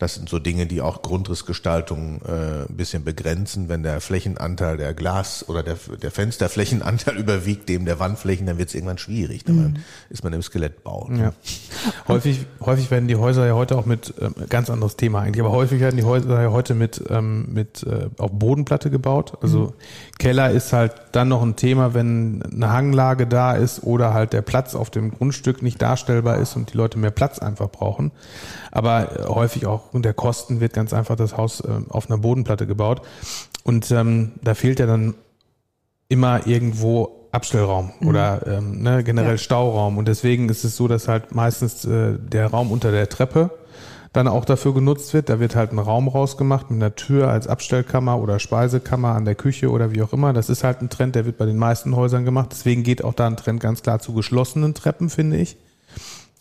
das 0.00 0.14
sind 0.14 0.30
so 0.30 0.38
Dinge, 0.38 0.66
die 0.66 0.80
auch 0.80 1.02
Grundrissgestaltung 1.02 2.22
äh, 2.26 2.62
ein 2.66 2.74
bisschen 2.74 3.04
begrenzen. 3.04 3.68
Wenn 3.68 3.82
der 3.82 4.00
Flächenanteil 4.00 4.78
der 4.78 4.94
Glas- 4.94 5.46
oder 5.46 5.62
der, 5.62 5.76
der 6.02 6.10
Fensterflächenanteil 6.10 7.16
überwiegt 7.18 7.68
dem 7.68 7.84
der 7.84 8.00
Wandflächen, 8.00 8.46
dann 8.46 8.56
wird 8.56 8.70
es 8.70 8.74
irgendwann 8.74 8.96
schwierig. 8.96 9.44
Dann 9.44 9.56
mhm. 9.56 9.74
ist 10.08 10.24
man 10.24 10.32
im 10.32 10.40
Skelettbau. 10.40 11.10
Ja. 11.12 11.34
häufig, 12.08 12.46
häufig 12.62 12.90
werden 12.90 13.08
die 13.08 13.16
Häuser 13.16 13.46
ja 13.46 13.52
heute 13.52 13.76
auch 13.76 13.84
mit, 13.84 14.14
ähm, 14.18 14.34
ganz 14.48 14.70
anderes 14.70 14.96
Thema 14.96 15.20
eigentlich, 15.20 15.44
aber 15.44 15.52
häufig 15.52 15.80
werden 15.80 15.98
die 15.98 16.04
Häuser 16.04 16.40
ja 16.40 16.50
heute 16.50 16.74
mit, 16.74 17.04
ähm, 17.10 17.52
mit 17.52 17.82
äh, 17.82 18.08
auf 18.16 18.30
Bodenplatte 18.32 18.88
gebaut. 18.88 19.36
Also 19.42 19.58
mhm. 19.58 19.72
Keller 20.18 20.50
ist 20.50 20.72
halt 20.72 20.94
dann 21.12 21.28
noch 21.28 21.42
ein 21.42 21.56
Thema, 21.56 21.92
wenn 21.92 22.42
eine 22.42 22.72
Hanglage 22.72 23.26
da 23.26 23.52
ist 23.52 23.82
oder 23.82 24.14
halt 24.14 24.32
der 24.32 24.40
Platz 24.40 24.74
auf 24.74 24.88
dem 24.88 25.10
Grundstück 25.10 25.62
nicht 25.62 25.82
darstellbar 25.82 26.38
ist 26.38 26.56
und 26.56 26.72
die 26.72 26.78
Leute 26.78 26.98
mehr 26.98 27.10
Platz 27.10 27.38
einfach 27.38 27.68
brauchen. 27.68 28.12
Aber 28.70 29.20
äh, 29.20 29.26
häufig 29.26 29.66
auch 29.66 29.89
aufgrund 29.90 30.04
der 30.04 30.14
Kosten 30.14 30.60
wird 30.60 30.72
ganz 30.72 30.92
einfach 30.92 31.16
das 31.16 31.36
Haus 31.36 31.58
äh, 31.62 31.68
auf 31.88 32.08
einer 32.08 32.18
Bodenplatte 32.18 32.64
gebaut. 32.64 33.02
Und 33.64 33.90
ähm, 33.90 34.30
da 34.40 34.54
fehlt 34.54 34.78
ja 34.78 34.86
dann 34.86 35.14
immer 36.08 36.46
irgendwo 36.46 37.26
Abstellraum 37.32 37.90
mhm. 37.98 38.06
oder 38.06 38.46
ähm, 38.46 38.82
ne, 38.84 39.02
generell 39.02 39.32
ja. 39.32 39.38
Stauraum. 39.38 39.98
Und 39.98 40.06
deswegen 40.06 40.48
ist 40.48 40.62
es 40.62 40.76
so, 40.76 40.86
dass 40.86 41.08
halt 41.08 41.34
meistens 41.34 41.84
äh, 41.86 42.16
der 42.20 42.46
Raum 42.46 42.70
unter 42.70 42.92
der 42.92 43.08
Treppe 43.08 43.50
dann 44.12 44.28
auch 44.28 44.44
dafür 44.44 44.74
genutzt 44.74 45.12
wird. 45.12 45.28
Da 45.28 45.40
wird 45.40 45.56
halt 45.56 45.72
ein 45.72 45.80
Raum 45.80 46.06
rausgemacht 46.06 46.70
mit 46.70 46.80
einer 46.80 46.94
Tür 46.94 47.26
als 47.26 47.48
Abstellkammer 47.48 48.20
oder 48.20 48.38
Speisekammer 48.38 49.16
an 49.16 49.24
der 49.24 49.34
Küche 49.34 49.72
oder 49.72 49.90
wie 49.90 50.02
auch 50.02 50.12
immer. 50.12 50.32
Das 50.32 50.48
ist 50.50 50.62
halt 50.62 50.82
ein 50.82 50.88
Trend, 50.88 51.16
der 51.16 51.26
wird 51.26 51.36
bei 51.36 51.46
den 51.46 51.58
meisten 51.58 51.96
Häusern 51.96 52.24
gemacht. 52.24 52.50
Deswegen 52.52 52.84
geht 52.84 53.02
auch 53.02 53.14
da 53.14 53.26
ein 53.26 53.36
Trend 53.36 53.58
ganz 53.58 53.82
klar 53.82 53.98
zu 53.98 54.12
geschlossenen 54.12 54.74
Treppen, 54.74 55.10
finde 55.10 55.38
ich. 55.38 55.56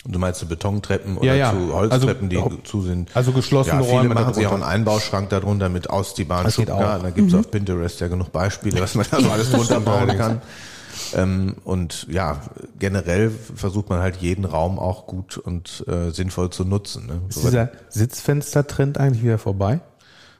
Du 0.05 0.17
meinst 0.17 0.39
zu 0.39 0.47
Betontreppen 0.47 1.17
oder 1.17 1.25
Ja, 1.27 1.33
ja. 1.35 1.51
zu 1.51 1.73
Holztreppen, 1.73 2.29
Also, 2.35 2.49
die 2.49 2.63
zu 2.63 2.81
sind? 2.81 3.11
also 3.15 3.31
geschlossene 3.33 3.77
ja, 3.81 3.83
viele 3.83 3.97
Räume 3.99 4.13
machen 4.15 4.33
sich 4.33 4.47
auch 4.47 4.53
einen 4.53 4.63
Einbauschrank 4.63 5.29
darunter 5.29 5.67
mit 5.69 5.87
Das 5.87 6.15
geht 6.15 6.27
Schubladen. 6.69 6.99
auch. 7.01 7.03
Da 7.03 7.09
gibt's 7.09 7.33
auf 7.33 7.51
Pinterest 7.51 7.99
ja 7.99 8.07
genug 8.07 8.31
Beispiele, 8.31 8.79
was 8.79 8.95
man 8.95 9.05
da 9.11 9.19
so 9.19 9.29
alles 9.29 9.51
drunter 9.51 9.79
bauen 9.81 10.07
kann. 10.17 10.41
Ähm, 11.15 11.55
und 11.65 12.07
ja, 12.09 12.41
generell 12.77 13.29
versucht 13.55 13.89
man 13.89 13.99
halt 13.99 14.17
jeden 14.17 14.45
Raum 14.45 14.79
auch 14.79 15.05
gut 15.05 15.37
und 15.37 15.83
äh, 15.87 16.11
sinnvoll 16.11 16.49
zu 16.49 16.63
nutzen. 16.65 17.05
Ne? 17.07 17.21
Ist 17.29 17.35
So 17.41 17.49
dieser 17.49 17.69
Sitzfenster-Trend 17.89 18.97
eigentlich 18.97 19.23
wieder 19.23 19.37
vorbei? 19.37 19.81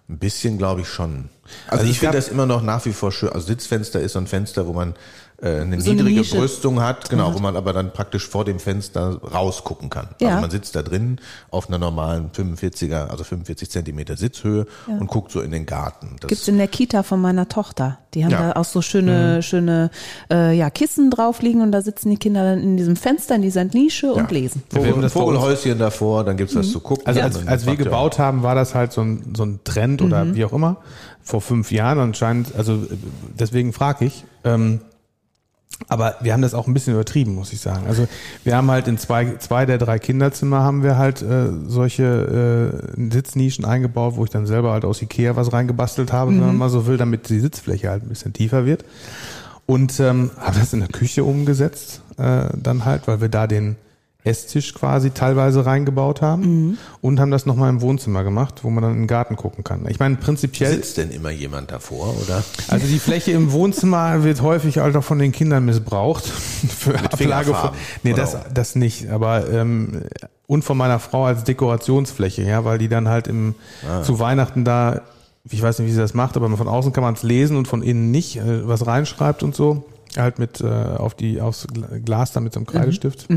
ein 0.08 0.18
bisschen 0.18 0.58
glaube 0.58 0.82
ich 0.82 0.88
schon. 0.88 1.30
Also, 1.68 1.82
Also 1.82 1.92
ich 1.92 2.00
finde 2.00 2.16
das 2.18 2.28
immer 2.30 2.46
noch 2.46 2.62
nach 2.62 2.86
wie 2.86 2.94
vor 2.94 3.12
schön. 3.12 3.30
Also 3.30 3.48
Sitzfenster 3.48 4.00
ist 4.00 4.14
so 4.14 4.20
ein 4.20 4.28
Fenster, 4.28 4.68
wo 4.68 4.74
man 4.74 4.94
äh, 5.42 5.62
eine 5.62 5.80
So 5.80 5.92
eine 5.92 6.02
niedrige 6.02 6.20
Nische 6.20 6.36
Brüstung 6.38 6.82
hat, 6.82 7.10
genau, 7.10 7.30
hat. 7.30 7.36
wo 7.36 7.40
man 7.40 7.56
aber 7.56 7.72
dann 7.72 7.94
praktisch 7.94 8.28
vor 8.28 8.44
dem 8.44 8.60
Fenster 8.60 9.22
rausgucken 9.24 9.90
kann. 9.90 10.10
Ja. 10.20 10.30
Also 10.32 10.42
man 10.42 10.52
sitzt 10.52 10.76
da 10.76 10.82
drin 10.82 11.20
auf 11.50 11.70
einer 11.70 11.78
normalen 11.78 12.30
45er, 12.32 13.08
also 13.08 13.24
45 13.24 13.70
Zentimeter 13.72 14.18
Sitzhöhe 14.18 14.66
und 14.88 15.08
guckt 15.08 15.32
so 15.32 15.40
in 15.40 15.52
den 15.52 15.66
Garten. 15.66 16.18
Das, 16.20 16.28
Gibt's 16.28 16.48
in 16.50 16.58
der 16.58 16.68
Kita 16.68 17.04
von 17.04 17.22
meiner 17.22 17.48
Tochter. 17.48 18.00
Die 18.16 18.26
haben 18.26 18.32
Ja. 18.32 18.50
da 18.54 18.60
auch 18.60 18.66
so 18.66 18.82
schöne, 18.82 19.42
schöne 19.42 19.92
äh, 20.30 20.52
ja, 20.58 20.70
Kissen 20.70 21.10
drauf 21.10 21.42
liegen 21.42 21.62
und 21.62 21.72
da 21.72 21.82
sitzen 21.82 22.10
die 22.10 22.18
Kinder 22.18 22.44
dann 22.44 22.60
in 22.62 22.76
diesem 22.76 22.98
Fenster, 22.98 23.36
in 23.36 23.42
dieser 23.44 23.64
Nische 23.64 24.12
und 24.12 24.30
lesen. 24.32 24.64
Wir 24.72 24.82
haben 24.82 24.88
Vogel, 24.90 25.02
das 25.04 25.14
Vogelhäuschen 25.14 25.80
davor, 25.80 26.26
dann 26.26 26.36
gibt's 26.36 26.54
was 26.56 26.70
zu 26.70 26.82
gucken. 26.82 27.08
Also 27.08 27.22
als, 27.22 27.38
dann 27.38 27.48
als 27.48 27.66
wir 27.66 27.78
gebaut 27.78 28.20
haben, 28.20 28.44
war 28.44 28.56
das 28.56 28.76
halt 28.76 28.92
so 28.92 29.00
ein, 29.02 29.34
so 29.38 29.44
ein 29.46 29.62
Trend 29.64 30.02
oder 30.02 30.26
Mhm. 30.26 30.36
wie 30.36 30.44
auch 30.44 30.52
immer, 30.52 30.78
vor 31.30 31.42
fünf 31.42 31.72
Jahren 31.72 32.00
anscheinend, 32.00 32.56
also 32.56 32.74
äh, 32.74 32.98
deswegen 33.40 33.72
frage 33.72 34.06
ich, 34.06 34.26
ähm, 34.44 34.82
aber 35.88 36.16
wir 36.22 36.34
haben 36.34 36.42
das 36.42 36.56
auch 36.56 36.68
ein 36.68 36.74
bisschen 36.74 36.94
übertrieben, 36.94 37.36
muss 37.36 37.54
ich 37.54 37.62
sagen. 37.62 37.86
Also 37.88 38.08
wir 38.44 38.58
haben 38.58 38.70
halt 38.70 38.88
in 38.88 38.98
zwei, 38.98 39.38
zwei 39.38 39.66
der 39.66 39.78
drei 39.78 40.00
Kinderzimmer 40.00 40.62
haben 40.62 40.84
wir 40.84 40.98
halt 40.98 41.22
äh, 41.22 41.50
solche 41.68 42.74
äh, 42.98 43.12
Sitznischen 43.14 43.64
eingebaut, 43.64 44.16
wo 44.18 44.24
ich 44.24 44.30
dann 44.32 44.48
selber 44.48 44.72
halt 44.72 44.84
aus 44.84 45.02
Ikea 45.02 45.36
was 45.36 45.54
reingebastelt 45.54 46.12
habe, 46.12 46.32
wenn 46.32 46.40
man 46.40 46.58
mal 46.58 46.70
so 46.70 46.88
will, 46.88 46.98
damit 46.98 47.30
die 47.30 47.40
Sitzfläche 47.40 47.90
halt 47.90 48.04
ein 48.04 48.10
bisschen 48.10 48.34
tiefer 48.34 48.66
wird. 48.66 48.84
Und 49.68 50.00
ähm, 50.00 50.32
habe 50.40 50.60
das 50.60 50.74
in 50.74 50.80
der 50.80 50.90
Küche 50.90 51.24
umgesetzt, 51.24 52.02
äh, 52.18 52.48
dann 52.58 52.86
halt, 52.86 53.08
weil 53.08 53.22
wir 53.22 53.30
da 53.30 53.46
den 53.46 53.76
Esstisch 54.26 54.74
quasi 54.74 55.12
teilweise 55.12 55.66
reingebaut 55.66 56.22
haben 56.22 56.78
und 57.00 57.22
haben 57.22 57.32
das 57.32 57.46
nochmal 57.46 57.70
im 57.70 57.80
Wohnzimmer 57.80 58.26
gemacht, 58.26 58.64
wo 58.64 58.70
man 58.70 58.84
dann 58.84 58.92
in 58.94 59.00
den 59.04 59.08
Garten 59.08 59.38
gucken 59.38 59.64
kann. 59.64 59.86
Ich 59.88 59.98
meine, 60.00 60.18
prinzipiell, 60.18 60.74
Sitzt 60.74 60.98
denn 60.98 61.10
immer 61.10 61.30
jemand 61.30 61.72
davor, 61.72 62.14
oder? 62.22 62.44
also 62.68 62.86
die 62.86 63.00
Fläche 63.00 63.32
im 63.32 63.54
Wohnzimmer 63.54 64.24
wird 64.24 64.42
häufig 64.42 64.80
halt 64.80 64.96
auch 64.98 65.06
von 65.06 65.20
den 65.20 65.32
Kindern 65.32 65.64
missbraucht. 65.64 66.26
Für 66.28 67.00
Ablage 67.00 67.54
von, 67.54 67.70
nee, 68.04 68.12
das, 68.14 68.36
auch? 68.36 68.42
das 68.54 68.76
nicht, 68.76 69.10
aber 69.10 69.50
ähm, 69.50 70.02
und 70.48 70.64
von 70.64 70.78
meiner 70.78 71.00
Frau 71.00 71.26
als 71.26 71.46
Dekorationsfläche, 71.46 72.42
ja, 72.42 72.66
weil 72.66 72.78
die 72.78 72.90
dann 72.90 73.08
halt 73.08 73.28
im 73.28 73.56
Ah. 73.90 74.02
zu 74.02 74.20
Weihnachten 74.20 74.66
da, 74.66 75.02
ich 75.50 75.62
weiß 75.62 75.80
nicht, 75.80 75.88
wie 75.88 75.94
sie 75.94 76.00
das 76.00 76.14
macht, 76.14 76.36
aber 76.36 76.50
von 76.58 76.68
außen 76.68 76.92
kann 76.92 77.04
man 77.04 77.14
es 77.14 77.24
lesen 77.24 77.56
und 77.56 77.70
von 77.70 77.82
innen 77.82 78.12
nicht, 78.12 78.36
äh, 78.36 78.68
was 78.68 78.86
reinschreibt 78.86 79.44
und 79.44 79.56
so, 79.56 79.86
halt 80.22 80.40
mit 80.40 80.62
äh, 80.62 80.66
auf 80.68 81.16
die 81.16 81.42
aufs 81.42 81.68
Gla- 81.68 82.00
Glas 82.00 82.32
da 82.34 82.40
mit 82.40 82.54
so 82.54 82.60
einem 82.60 82.68
Kreidestift. 82.68 83.28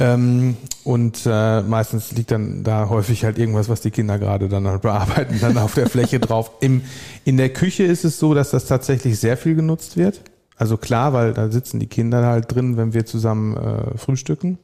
Ähm, 0.00 0.56
und 0.82 1.20
äh, 1.24 1.62
meistens 1.62 2.10
liegt 2.12 2.32
dann 2.32 2.64
da 2.64 2.88
häufig 2.88 3.24
halt 3.24 3.38
irgendwas, 3.38 3.68
was 3.68 3.80
die 3.80 3.92
Kinder 3.92 4.18
gerade 4.18 4.48
dann 4.48 4.66
halt 4.66 4.82
bearbeiten, 4.82 5.38
dann 5.40 5.56
auf 5.56 5.74
der 5.74 5.88
Fläche 5.88 6.18
drauf. 6.18 6.50
Im, 6.60 6.82
in 7.24 7.36
der 7.36 7.50
Küche 7.50 7.84
ist 7.84 8.04
es 8.04 8.18
so, 8.18 8.34
dass 8.34 8.50
das 8.50 8.66
tatsächlich 8.66 9.18
sehr 9.20 9.36
viel 9.36 9.54
genutzt 9.54 9.96
wird. 9.96 10.20
Also 10.56 10.76
klar, 10.76 11.12
weil 11.12 11.32
da 11.32 11.50
sitzen 11.50 11.80
die 11.80 11.86
Kinder 11.88 12.24
halt 12.26 12.52
drin, 12.54 12.76
wenn 12.76 12.92
wir 12.92 13.06
zusammen 13.06 13.56
äh, 13.56 13.98
frühstücken. 13.98 14.58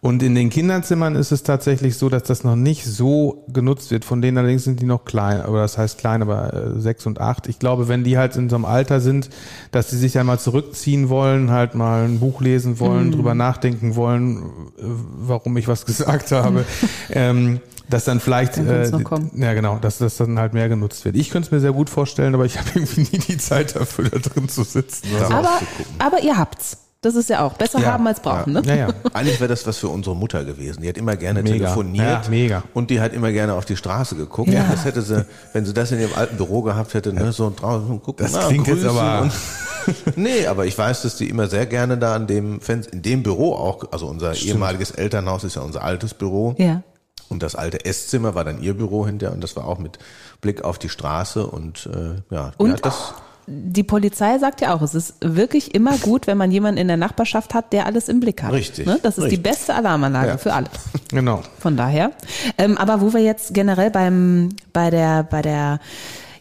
Und 0.00 0.22
in 0.22 0.36
den 0.36 0.48
Kinderzimmern 0.48 1.16
ist 1.16 1.32
es 1.32 1.42
tatsächlich 1.42 1.96
so, 1.96 2.08
dass 2.08 2.22
das 2.22 2.44
noch 2.44 2.54
nicht 2.54 2.84
so 2.84 3.44
genutzt 3.48 3.90
wird. 3.90 4.04
Von 4.04 4.22
denen 4.22 4.38
allerdings 4.38 4.62
sind 4.62 4.80
die 4.80 4.86
noch 4.86 5.04
klein, 5.04 5.40
aber 5.40 5.60
das 5.60 5.76
heißt 5.76 5.98
klein, 5.98 6.22
aber 6.22 6.54
äh, 6.54 6.80
sechs 6.80 7.04
und 7.04 7.20
acht. 7.20 7.48
Ich 7.48 7.58
glaube, 7.58 7.88
wenn 7.88 8.04
die 8.04 8.16
halt 8.16 8.36
in 8.36 8.48
so 8.48 8.54
einem 8.54 8.64
Alter 8.64 9.00
sind, 9.00 9.28
dass 9.72 9.90
sie 9.90 9.98
sich 9.98 10.16
einmal 10.16 10.38
zurückziehen 10.38 11.08
wollen, 11.08 11.50
halt 11.50 11.74
mal 11.74 12.04
ein 12.04 12.20
Buch 12.20 12.40
lesen 12.40 12.78
wollen, 12.78 13.10
drüber 13.10 13.34
nachdenken 13.34 13.96
wollen, 13.96 14.38
äh, 14.78 14.82
warum 14.82 15.56
ich 15.56 15.66
was 15.66 15.84
gesagt 15.86 16.30
habe, 16.30 16.64
ähm, 17.10 17.60
dass 17.90 18.04
dann 18.04 18.20
vielleicht, 18.20 18.58
Dann 18.58 18.68
äh, 18.68 18.90
ja 19.34 19.54
genau, 19.54 19.78
dass 19.78 19.98
das 19.98 20.16
dann 20.16 20.38
halt 20.38 20.52
mehr 20.52 20.68
genutzt 20.68 21.04
wird. 21.06 21.16
Ich 21.16 21.30
könnte 21.30 21.46
es 21.46 21.52
mir 21.52 21.60
sehr 21.60 21.72
gut 21.72 21.90
vorstellen, 21.90 22.34
aber 22.34 22.44
ich 22.44 22.56
habe 22.58 22.68
irgendwie 22.74 23.00
nie 23.00 23.18
die 23.18 23.38
Zeit 23.38 23.74
dafür, 23.74 24.10
da 24.10 24.18
drin 24.18 24.48
zu 24.48 24.62
sitzen. 24.62 25.08
Aber, 25.28 25.58
aber 25.98 26.22
ihr 26.22 26.36
habt's. 26.36 26.87
Das 27.00 27.14
ist 27.14 27.30
ja 27.30 27.44
auch 27.44 27.52
besser 27.54 27.78
Ja. 27.78 27.92
haben 27.92 28.04
als 28.08 28.18
brauchen, 28.18 28.54
ne? 28.54 28.62
ja, 28.66 28.74
ja. 28.74 28.88
Eigentlich 29.12 29.38
wäre 29.38 29.48
das 29.48 29.64
was 29.68 29.78
für 29.78 29.86
unsere 29.88 30.16
Mutter 30.16 30.44
gewesen. 30.44 30.82
Die 30.82 30.88
hat 30.88 30.96
immer 30.96 31.14
gerne 31.16 31.44
Mega. 31.44 31.56
telefoniert. 31.66 32.24
Ja, 32.24 32.28
mega. 32.28 32.62
Und 32.74 32.90
die 32.90 33.00
hat 33.00 33.12
immer 33.12 33.30
gerne 33.30 33.54
auf 33.54 33.64
die 33.64 33.76
Straße 33.76 34.16
geguckt. 34.16 34.50
Ja. 34.50 34.64
Das 34.68 34.84
hätte 34.84 35.02
sie, 35.02 35.24
wenn 35.52 35.64
sie 35.64 35.72
das 35.72 35.92
in 35.92 36.00
ihrem 36.00 36.14
alten 36.16 36.36
Büro 36.36 36.62
gehabt 36.62 36.94
hätte, 36.94 37.12
ne, 37.12 37.30
so 37.30 37.52
draußen 37.54 38.02
gucken. 38.02 38.26
Das 38.30 38.48
klingt 38.48 38.66
jetzt 38.66 38.82
grüßen 38.82 38.98
aber- 38.98 39.22
und- 39.22 39.32
nee, 40.16 40.46
aber 40.46 40.66
ich 40.66 40.76
weiß, 40.76 41.02
dass 41.02 41.16
die 41.16 41.28
immer 41.28 41.46
sehr 41.46 41.66
gerne 41.66 41.98
da 41.98 42.14
an 42.16 42.26
dem 42.26 42.60
Fenster, 42.60 42.92
in 42.92 43.02
dem 43.02 43.22
Büro 43.22 43.54
auch, 43.54 43.84
also 43.92 44.06
unser 44.06 44.34
ehemaliges 44.34 44.90
Elternhaus 44.90 45.44
ist 45.44 45.54
ja 45.56 45.62
unser 45.62 45.82
altes 45.84 46.14
Büro. 46.14 46.54
Ja. 46.58 46.82
Und 47.28 47.42
das 47.44 47.54
alte 47.54 47.84
Esszimmer 47.84 48.34
war 48.34 48.44
dann 48.44 48.60
ihr 48.60 48.74
Büro 48.74 49.06
hinterher 49.06 49.34
und 49.34 49.44
das 49.44 49.54
war 49.54 49.66
auch 49.68 49.78
mit 49.78 49.98
Blick 50.40 50.64
auf 50.64 50.78
die 50.78 50.88
Straße 50.88 51.46
und 51.46 51.88
äh, 51.94 52.34
ja, 52.34 52.50
die 52.58 52.62
Und 52.62 52.72
hat 52.72 52.84
das 52.86 53.14
Die 53.50 53.82
Polizei 53.82 54.38
sagt 54.38 54.60
ja 54.60 54.74
auch, 54.74 54.82
es 54.82 54.94
ist 54.94 55.14
wirklich 55.22 55.74
immer 55.74 55.96
gut, 55.96 56.26
wenn 56.26 56.36
man 56.36 56.50
jemanden 56.50 56.78
in 56.78 56.86
der 56.88 56.98
Nachbarschaft 56.98 57.54
hat, 57.54 57.72
der 57.72 57.86
alles 57.86 58.10
im 58.10 58.20
Blick 58.20 58.42
hat. 58.42 58.52
Richtig. 58.52 58.86
Ne? 58.86 58.98
Das 59.02 59.16
ist 59.16 59.24
die 59.24 59.36
Richtig. 59.36 59.42
beste 59.42 59.74
Alarmanlage 59.74 60.28
Ja. 60.28 60.36
für 60.38 60.52
alle. 60.52 60.66
Genau. 61.10 61.40
Von 61.58 61.78
daher. 61.78 62.12
Ähm, 62.58 62.76
aber 62.76 63.00
wo 63.00 63.14
wir 63.14 63.20
jetzt 63.22 63.54
generell 63.54 63.90
beim, 63.90 64.50
bei 64.74 64.90
der, 64.90 65.22
bei 65.22 65.40
der, 65.40 65.80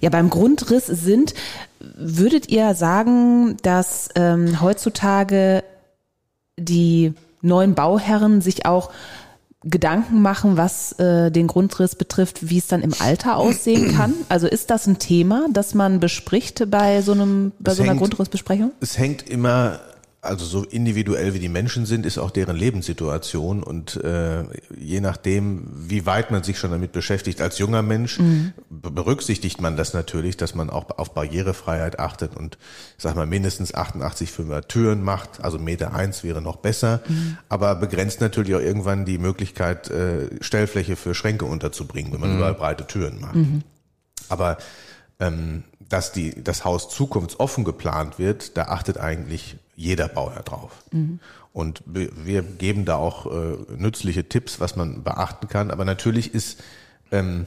ja, 0.02 0.10
beim 0.10 0.30
Grundriss 0.30 0.88
sind, 0.88 1.34
würdet 1.80 2.50
ihr 2.50 2.74
sagen, 2.76 3.56
dass 3.62 4.10
ähm, 4.16 4.60
heutzutage 4.62 5.64
die 6.60 7.14
neuen 7.42 7.76
Bauherren 7.76 8.42
sich 8.42 8.66
auch 8.66 8.90
Gedanken 9.70 10.22
machen, 10.22 10.58
was 10.58 10.94
äh, 10.94 11.32
den 11.32 11.48
Grundriss 11.48 11.96
betrifft, 11.96 12.50
wie 12.50 12.58
es 12.58 12.68
dann 12.68 12.82
im 12.82 12.94
Alter 13.00 13.38
aussehen 13.38 13.94
kann? 13.96 14.14
Also 14.30 14.48
ist 14.48 14.70
das 14.70 14.88
ein 14.88 15.00
Thema, 15.00 15.46
das 15.52 15.74
man 15.74 16.00
bespricht 16.00 16.70
bei 16.70 17.02
so 17.02 17.12
einem, 17.12 17.52
bei 17.60 17.72
Es 17.72 17.78
so 17.78 17.84
einer 17.84 17.92
hängt- 17.92 18.02
Grundrissbesprechung? 18.02 18.72
es 18.80 18.98
hängt 18.98 19.30
immer, 19.30 19.80
also 20.28 20.46
so 20.46 20.64
individuell 20.64 21.34
wie 21.34 21.40
die 21.40 21.50
Menschen 21.50 21.86
sind, 21.86 22.06
ist 22.06 22.18
auch 22.18 22.32
deren 22.32 22.56
Lebenssituation. 22.56 23.64
Und 23.64 23.96
äh, 24.04 24.44
je 24.78 25.02
nachdem, 25.02 25.68
wie 25.74 26.06
weit 26.06 26.30
man 26.32 26.44
sich 26.44 26.60
schon 26.60 26.72
damit 26.72 26.92
beschäftigt 26.92 27.42
als 27.42 27.58
junger 27.58 27.82
Mensch, 27.82 28.20
be- 28.70 28.92
berücksichtigt 28.92 29.62
man 29.62 29.76
das 29.78 29.94
natürlich, 29.94 30.38
dass 30.38 30.54
man 30.56 30.70
auch 30.70 30.98
auf 30.98 31.14
Barrierefreiheit 31.14 32.00
achtet 32.00 32.36
und 32.36 32.58
sag 32.98 33.16
mal 33.16 33.26
mindestens 33.26 33.74
88 33.74 34.32
Fünfer 34.32 34.68
Türen 34.68 35.02
macht, 35.04 35.44
also 35.44 35.58
Meter 35.60 35.94
eins 35.94 36.24
wäre 36.24 36.42
noch 36.42 36.58
besser, 36.58 37.02
aber 37.50 37.76
begrenzt 37.76 38.22
natürlich 38.22 38.54
auch 38.56 38.60
irgendwann 38.62 39.06
die 39.06 39.18
Möglichkeit, 39.18 39.90
äh, 39.90 40.30
Stellfläche 40.42 40.96
für 40.96 41.16
Schränke 41.16 41.46
unterzubringen, 41.46 42.12
wenn 42.14 42.20
man 42.20 42.36
überall 42.38 42.54
breite 42.54 42.86
Türen 42.86 43.20
macht. 43.22 43.36
Aber 44.30 44.58
ähm, 45.20 45.64
dass 45.80 46.12
die, 46.12 46.44
das 46.44 46.66
Haus 46.66 46.90
zukunftsoffen 46.90 47.64
geplant 47.64 48.20
wird, 48.20 48.58
da 48.58 48.64
achtet 48.66 49.00
eigentlich 49.00 49.56
jeder 49.78 50.10
Bauherr 50.10 50.44
drauf. 50.44 50.72
Und 51.54 51.84
wir 51.86 52.42
geben 52.42 52.84
da 52.84 52.96
auch 52.96 53.26
äh, 53.28 53.56
nützliche 53.78 54.28
Tipps, 54.28 54.60
was 54.60 54.76
man 54.76 55.04
beachten 55.04 55.48
kann. 55.48 55.72
Aber 55.72 55.86
natürlich 55.86 56.34
ist, 56.34 56.62
ähm, 57.12 57.46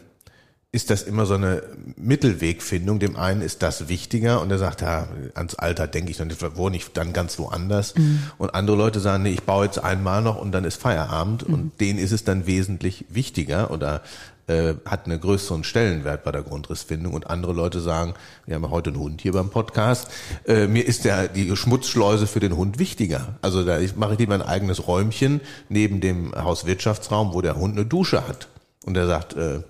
ist 0.72 0.90
das 0.90 1.02
immer 1.02 1.26
so 1.26 1.34
eine 1.34 1.62
Mittelwegfindung. 1.96 3.00
Dem 3.00 3.16
einen 3.16 3.42
ist 3.42 3.62
das 3.62 3.88
wichtiger 3.88 4.40
und 4.40 4.50
er 4.50 4.58
sagt, 4.58 4.80
ja, 4.80 5.08
ans 5.34 5.56
Alter 5.56 5.88
denke 5.88 6.12
ich 6.12 6.18
nicht, 6.20 6.56
wohne 6.56 6.76
ich 6.76 6.92
dann 6.92 7.12
ganz 7.12 7.38
woanders. 7.38 7.94
Und 8.38 8.54
andere 8.54 8.76
Leute 8.76 9.00
sagen, 9.00 9.24
nee, 9.24 9.32
ich 9.32 9.42
baue 9.42 9.64
jetzt 9.66 9.82
einmal 9.82 10.22
noch 10.22 10.40
und 10.40 10.52
dann 10.52 10.64
ist 10.64 10.80
Feierabend. 10.80 11.42
Und 11.42 11.80
denen 11.80 11.98
ist 11.98 12.12
es 12.12 12.22
dann 12.22 12.46
wesentlich 12.46 13.04
wichtiger 13.08 13.72
oder 13.72 14.02
äh, 14.50 14.74
hat 14.84 15.06
einen 15.06 15.20
größeren 15.20 15.64
Stellenwert 15.64 16.24
bei 16.24 16.32
der 16.32 16.42
Grundrissfindung 16.42 17.14
und 17.14 17.30
andere 17.30 17.52
Leute 17.52 17.80
sagen, 17.80 18.14
wir 18.46 18.56
haben 18.56 18.64
ja 18.64 18.70
heute 18.70 18.90
einen 18.90 18.98
Hund 18.98 19.20
hier 19.20 19.32
beim 19.32 19.50
Podcast, 19.50 20.08
äh, 20.46 20.66
mir 20.66 20.84
ist 20.84 21.04
der 21.04 21.28
die 21.28 21.54
Schmutzschleuse 21.56 22.26
für 22.26 22.40
den 22.40 22.56
Hund 22.56 22.78
wichtiger. 22.78 23.38
Also 23.42 23.64
da 23.64 23.78
mache 23.96 24.14
ich 24.14 24.18
lieber 24.18 24.34
ein 24.34 24.42
eigenes 24.42 24.86
Räumchen 24.88 25.40
neben 25.68 26.00
dem 26.00 26.34
Hauswirtschaftsraum, 26.34 27.32
wo 27.32 27.40
der 27.40 27.56
Hund 27.56 27.76
eine 27.76 27.86
Dusche 27.86 28.26
hat. 28.26 28.48
Und 28.84 28.96
er 28.96 29.06
sagt, 29.06 29.36
äh, 29.36 29.60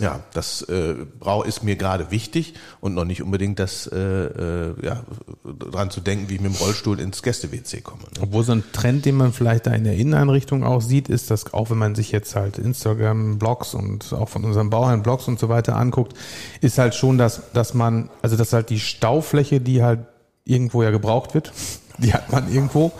ja, 0.00 0.20
das 0.32 0.62
äh, 0.62 0.94
Brau 1.18 1.42
ist 1.42 1.62
mir 1.62 1.76
gerade 1.76 2.10
wichtig 2.10 2.54
und 2.80 2.94
noch 2.94 3.04
nicht 3.04 3.22
unbedingt 3.22 3.58
das 3.58 3.86
äh, 3.86 3.98
äh, 3.98 4.74
ja, 4.82 5.02
dran 5.44 5.90
zu 5.90 6.00
denken, 6.00 6.28
wie 6.28 6.36
ich 6.36 6.40
mit 6.40 6.54
dem 6.54 6.56
Rollstuhl 6.56 6.98
ins 6.98 7.22
Gäste-WC 7.22 7.82
komme. 7.82 8.02
Ne? 8.04 8.22
Obwohl 8.22 8.42
so 8.42 8.52
ein 8.52 8.64
Trend, 8.72 9.04
den 9.04 9.16
man 9.16 9.32
vielleicht 9.32 9.66
da 9.66 9.72
in 9.72 9.84
der 9.84 9.96
Inneneinrichtung 9.96 10.64
auch 10.64 10.80
sieht, 10.80 11.08
ist, 11.08 11.30
dass 11.30 11.52
auch 11.52 11.70
wenn 11.70 11.78
man 11.78 11.94
sich 11.94 12.12
jetzt 12.12 12.34
halt 12.34 12.58
Instagram-Blogs 12.58 13.74
und 13.74 14.12
auch 14.14 14.30
von 14.30 14.44
unseren 14.44 14.70
Bauherren-Blogs 14.70 15.28
und 15.28 15.38
so 15.38 15.50
weiter 15.50 15.76
anguckt, 15.76 16.14
ist 16.62 16.78
halt 16.78 16.94
schon, 16.94 17.18
dass, 17.18 17.52
dass 17.52 17.74
man, 17.74 18.08
also 18.22 18.36
dass 18.36 18.54
halt 18.54 18.70
die 18.70 18.80
Staufläche, 18.80 19.60
die 19.60 19.82
halt 19.82 20.00
irgendwo 20.44 20.82
ja 20.82 20.90
gebraucht 20.90 21.34
wird, 21.34 21.52
die 21.98 22.14
hat 22.14 22.32
man 22.32 22.50
irgendwo, 22.50 22.92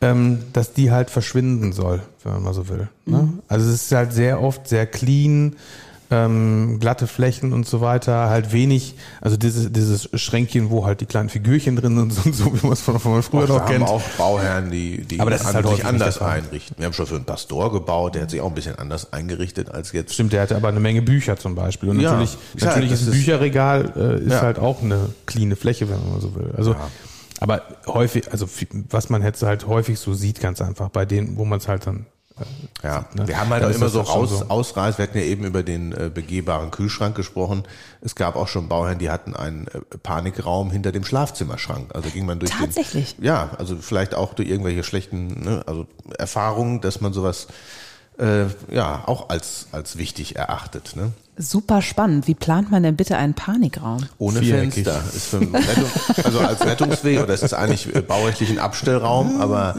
ähm, 0.00 0.38
dass 0.52 0.72
die 0.72 0.92
halt 0.92 1.10
verschwinden 1.10 1.72
soll, 1.72 2.02
wenn 2.22 2.34
man 2.34 2.42
mal 2.44 2.54
so 2.54 2.68
will. 2.68 2.88
Ne? 3.04 3.32
Also 3.48 3.68
es 3.68 3.82
ist 3.82 3.92
halt 3.92 4.12
sehr 4.12 4.42
oft 4.42 4.68
sehr 4.68 4.86
clean, 4.86 5.56
ähm, 6.10 6.78
glatte 6.78 7.06
Flächen 7.06 7.52
und 7.52 7.66
so 7.66 7.80
weiter, 7.80 8.28
halt 8.30 8.52
wenig, 8.52 8.94
also 9.20 9.36
dieses, 9.36 9.72
dieses 9.72 10.08
Schränkchen, 10.14 10.70
wo 10.70 10.86
halt 10.86 11.00
die 11.00 11.06
kleinen 11.06 11.28
Figürchen 11.28 11.76
drin 11.76 11.96
sind 12.10 12.26
und 12.26 12.32
so, 12.34 12.44
wie 12.54 12.62
man 12.64 12.72
es 12.74 12.80
von, 12.80 12.98
von 13.00 13.22
früher 13.22 13.42
Wir 13.48 13.54
noch 13.54 13.60
haben 13.62 13.66
kennt. 13.72 13.88
auch 13.88 14.00
Bauherren, 14.16 14.70
die, 14.70 15.02
die 15.04 15.18
Aber 15.20 15.30
das 15.30 15.42
ist 15.42 15.54
halt 15.54 15.84
anders 15.84 16.20
einrichten. 16.20 16.76
Wir 16.78 16.86
haben 16.86 16.92
schon 16.92 17.06
für 17.06 17.16
einen 17.16 17.24
Pastor 17.24 17.72
gebaut, 17.72 18.14
der 18.14 18.22
hat 18.22 18.30
sich 18.30 18.40
auch 18.40 18.48
ein 18.48 18.54
bisschen 18.54 18.78
anders 18.78 19.12
eingerichtet 19.12 19.70
als 19.70 19.92
jetzt. 19.92 20.14
Stimmt, 20.14 20.32
der 20.32 20.42
hatte 20.42 20.54
aber 20.56 20.68
eine 20.68 20.80
Menge 20.80 21.02
Bücher 21.02 21.36
zum 21.36 21.54
Beispiel. 21.54 21.88
Und 21.88 22.00
Ja, 22.00 22.12
natürlich, 22.12 22.36
ja, 22.58 22.66
natürlich 22.66 22.90
das 22.90 23.00
ist 23.02 23.06
ein 23.08 23.12
ist- 23.12 23.18
Bücherregal 23.18 23.92
äh, 23.96 24.24
ist 24.24 24.32
Ja. 24.32 24.42
halt 24.42 24.58
auch 24.58 24.82
eine 24.82 25.10
cleane 25.26 25.56
Fläche, 25.56 25.88
wenn 25.88 25.98
man 26.10 26.20
so 26.20 26.34
will. 26.34 26.52
Also, 26.56 26.72
Ja. 26.72 26.88
aber 27.40 27.62
häufig, 27.86 28.30
also 28.30 28.48
was 28.90 29.10
man 29.10 29.22
jetzt 29.22 29.42
halt 29.42 29.66
häufig 29.66 29.98
so 29.98 30.14
sieht, 30.14 30.40
ganz 30.40 30.60
einfach 30.60 30.88
bei 30.90 31.04
denen, 31.04 31.36
wo 31.36 31.44
man 31.44 31.58
es 31.58 31.68
halt 31.68 31.86
dann 31.86 32.06
Ja, 32.82 33.06
ne? 33.14 33.26
wir 33.26 33.40
haben 33.40 33.48
halt 33.50 33.64
auch 33.64 33.70
immer 33.70 33.88
so 33.88 34.02
Aus, 34.02 34.30
so. 34.30 34.44
Ausreiß. 34.48 34.98
Wir 34.98 35.04
hatten 35.04 35.16
ja 35.16 35.24
eben 35.24 35.44
über 35.44 35.62
den 35.62 35.92
äh, 35.92 36.10
begehbaren 36.12 36.70
Kühlschrank 36.70 37.16
gesprochen. 37.16 37.64
Es 38.02 38.14
gab 38.14 38.36
auch 38.36 38.48
schon 38.48 38.68
Bauherren, 38.68 38.98
die 38.98 39.10
hatten 39.10 39.34
einen 39.34 39.66
äh, 39.68 39.80
Panikraum 40.02 40.70
hinter 40.70 40.92
dem 40.92 41.04
Schlafzimmerschrank. 41.04 41.94
Also 41.94 42.10
ging 42.10 42.26
man 42.26 42.38
durch 42.38 42.52
Tatsächlich? 42.52 43.16
Den, 43.16 43.24
ja, 43.24 43.50
also 43.58 43.76
vielleicht 43.76 44.14
auch 44.14 44.34
durch 44.34 44.48
irgendwelche 44.48 44.84
schlechten 44.84 45.44
ne, 45.44 45.64
also 45.66 45.86
Erfahrungen, 46.18 46.82
dass 46.82 47.00
man 47.00 47.14
sowas 47.14 47.48
äh, 48.18 48.44
ja 48.74 49.02
auch 49.06 49.28
als 49.28 49.66
als 49.72 49.96
wichtig 49.98 50.36
erachtet. 50.36 50.96
Ne? 50.96 51.12
Super 51.38 51.82
spannend. 51.82 52.26
Wie 52.26 52.34
plant 52.34 52.70
man 52.70 52.82
denn 52.82 52.96
bitte 52.96 53.18
einen 53.18 53.34
Panikraum? 53.34 54.06
Ohne 54.16 54.40
Viereckig. 54.40 54.84
Fenster. 54.84 55.02
Ist 55.14 55.26
für 55.26 55.40
Rettung, 55.40 56.24
also 56.24 56.38
als 56.40 56.64
Rettungsweg 56.64 57.20
oder 57.22 57.34
es 57.34 57.42
ist 57.42 57.52
eigentlich 57.52 57.94
äh, 57.94 58.00
baurechtlich 58.00 58.48
ein 58.48 58.58
Abstellraum, 58.58 59.38
aber 59.38 59.76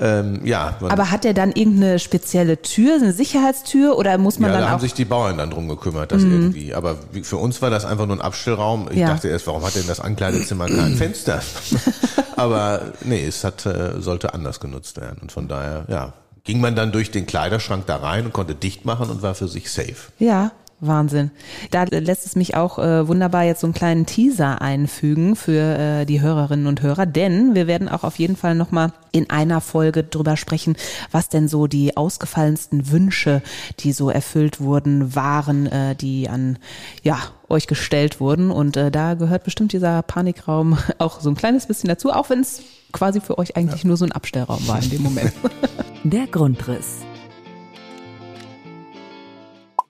ähm, 0.00 0.40
ja, 0.44 0.74
man, 0.80 0.90
Aber 0.90 1.12
hat 1.12 1.22
der 1.22 1.32
dann 1.32 1.52
irgendeine 1.52 2.00
spezielle 2.00 2.60
Tür, 2.60 2.96
eine 2.96 3.12
Sicherheitstür 3.12 3.96
oder 3.98 4.18
muss 4.18 4.40
man 4.40 4.50
ja, 4.50 4.54
da 4.56 4.60
dann 4.62 4.70
haben 4.70 4.76
auch 4.78 4.80
sich 4.82 4.94
die 4.94 5.04
Bauern 5.04 5.38
dann 5.38 5.50
drum 5.50 5.68
gekümmert, 5.68 6.10
das 6.10 6.24
irgendwie. 6.24 6.74
Aber 6.74 6.96
wie, 7.12 7.22
für 7.22 7.36
uns 7.36 7.62
war 7.62 7.70
das 7.70 7.84
einfach 7.84 8.06
nur 8.06 8.16
ein 8.16 8.20
Abstellraum. 8.20 8.88
Ich 8.90 8.96
Ja. 8.98 9.10
dachte 9.10 9.28
erst, 9.28 9.46
warum 9.46 9.64
hat 9.64 9.76
denn 9.76 9.86
das 9.86 10.00
Ankleidezimmer 10.00 10.66
kein 10.66 10.96
Fenster? 10.96 11.40
Aber 12.36 12.80
nee, 13.04 13.24
es 13.24 13.44
hat, 13.44 13.64
äh, 13.66 14.00
sollte 14.00 14.34
anders 14.34 14.58
genutzt 14.58 15.00
werden. 15.00 15.18
Und 15.22 15.30
von 15.30 15.46
daher, 15.46 15.84
ja, 15.88 16.14
ging 16.50 16.60
man 16.60 16.74
dann 16.74 16.90
durch 16.90 17.12
den 17.12 17.26
Kleiderschrank 17.26 17.86
da 17.86 17.98
rein 17.98 18.24
und 18.24 18.32
konnte 18.32 18.56
dicht 18.56 18.84
machen 18.84 19.08
und 19.08 19.22
war 19.22 19.36
für 19.36 19.46
sich 19.46 19.70
safe. 19.70 20.10
Ja, 20.18 20.50
Wahnsinn. 20.80 21.30
Da 21.70 21.84
lässt 21.84 22.26
es 22.26 22.34
mich 22.34 22.56
auch 22.56 22.80
äh, 22.80 23.06
wunderbar 23.06 23.44
jetzt 23.44 23.60
so 23.60 23.68
einen 23.68 23.74
kleinen 23.74 24.04
Teaser 24.04 24.60
einfügen 24.60 25.36
für 25.36 25.78
äh, 25.78 26.06
die 26.06 26.20
Hörerinnen 26.20 26.66
und 26.66 26.82
Hörer, 26.82 27.06
denn 27.06 27.54
wir 27.54 27.68
werden 27.68 27.88
auch 27.88 28.02
auf 28.02 28.18
jeden 28.18 28.34
Fall 28.34 28.56
nochmal 28.56 28.92
in 29.12 29.30
einer 29.30 29.60
Folge 29.60 30.02
drüber 30.02 30.36
sprechen, 30.36 30.74
was 31.12 31.28
denn 31.28 31.46
so 31.46 31.68
die 31.68 31.96
ausgefallensten 31.96 32.90
Wünsche, 32.90 33.42
die 33.78 33.92
so 33.92 34.10
erfüllt 34.10 34.58
wurden, 34.58 35.14
waren, 35.14 35.66
äh, 35.66 35.94
die 35.94 36.28
an 36.28 36.58
ja 37.04 37.16
euch 37.48 37.68
gestellt 37.68 38.18
wurden. 38.18 38.50
Und 38.50 38.76
äh, 38.76 38.90
da 38.90 39.14
gehört 39.14 39.44
bestimmt 39.44 39.72
dieser 39.72 40.02
Panikraum 40.02 40.78
auch 40.98 41.20
so 41.20 41.30
ein 41.30 41.36
kleines 41.36 41.66
bisschen 41.66 41.86
dazu, 41.86 42.10
auch 42.10 42.28
wenn 42.28 42.40
es 42.40 42.62
quasi 42.90 43.20
für 43.20 43.38
euch 43.38 43.56
eigentlich 43.56 43.84
nur 43.84 43.96
so 43.96 44.04
ein 44.04 44.10
Abstellraum 44.10 44.66
war 44.66 44.82
in 44.82 44.90
dem 44.90 45.02
Moment. 45.04 45.32
Der 46.04 46.26
Grundriss. 46.26 47.00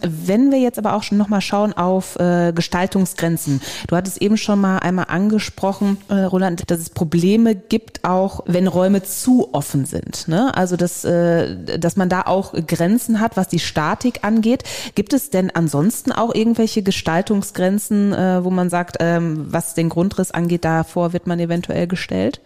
Wenn 0.01 0.51
wir 0.51 0.59
jetzt 0.59 0.79
aber 0.79 0.95
auch 0.95 1.05
schon 1.05 1.19
nochmal 1.19 1.41
schauen 1.41 1.73
auf 1.73 2.19
äh, 2.19 2.53
Gestaltungsgrenzen. 2.53 3.61
Du 3.87 3.95
hattest 3.95 4.21
eben 4.21 4.37
schon 4.37 4.61
mal 4.61 4.79
einmal 4.79 5.05
angesprochen, 5.09 5.99
äh, 6.09 6.15
Roland, 6.15 6.69
dass 6.69 6.81
es 6.81 6.91
Probleme 6.91 7.55
gibt, 7.55 8.03
auch 8.03 8.41
wenn 8.47 8.67
Räume 8.67 9.05
zu 9.05 9.51
offen 9.53 9.85
sind. 9.85 10.27
Ne? 10.27 10.53
Also 10.57 10.77
dass, 10.77 11.05
äh, 11.05 11.79
dass 11.79 11.97
man 11.97 12.09
da 12.09 12.23
auch 12.23 12.55
Grenzen 12.67 13.21
hat, 13.21 13.37
was 13.37 13.47
die 13.47 13.61
Statik 13.61 14.25
angeht. 14.25 14.65
Gibt 14.97 15.13
es 15.13 15.31
denn 15.31 15.51
ansonsten 15.51 16.11
auch 16.11 16.35
irgendwelche 16.35 16.83
Gestaltungsgrenzen, 16.83 18.15
äh, 18.15 18.43
wo 18.43 18.51
man 18.51 18.69
sagt, 18.69 18.97
ähm, 18.99 19.47
was 19.53 19.75
den 19.75 19.91
Grundriss 19.91 20.33
angeht, 20.33 20.65
davor 20.65 21.13
wird 21.13 21.29
man 21.29 21.39
eventuell 21.39 21.87
gestellt? 21.87 22.41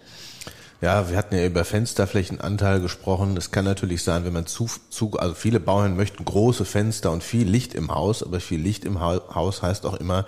Ja, 0.84 1.08
wir 1.08 1.16
hatten 1.16 1.34
ja 1.34 1.46
über 1.46 1.64
Fensterflächenanteil 1.64 2.78
gesprochen. 2.78 3.38
Es 3.38 3.50
kann 3.50 3.64
natürlich 3.64 4.02
sein, 4.02 4.26
wenn 4.26 4.34
man 4.34 4.44
zu, 4.44 4.68
zu, 4.90 5.12
also 5.12 5.34
viele 5.34 5.58
Bauherren 5.58 5.96
möchten 5.96 6.26
große 6.26 6.66
Fenster 6.66 7.10
und 7.10 7.24
viel 7.24 7.48
Licht 7.48 7.72
im 7.72 7.90
Haus, 7.90 8.22
aber 8.22 8.38
viel 8.38 8.60
Licht 8.60 8.84
im 8.84 9.00
Hau- 9.00 9.34
Haus 9.34 9.62
heißt 9.62 9.86
auch 9.86 9.94
immer 9.94 10.26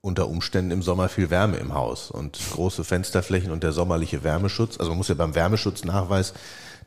unter 0.00 0.28
Umständen 0.28 0.70
im 0.70 0.82
Sommer 0.82 1.08
viel 1.08 1.30
Wärme 1.30 1.56
im 1.56 1.74
Haus 1.74 2.12
und 2.12 2.38
große 2.52 2.84
Fensterflächen 2.84 3.50
und 3.50 3.64
der 3.64 3.72
sommerliche 3.72 4.22
Wärmeschutz. 4.22 4.78
Also 4.78 4.92
man 4.92 4.98
muss 4.98 5.08
ja 5.08 5.16
beim 5.16 5.34
Wärmeschutznachweis, 5.34 6.32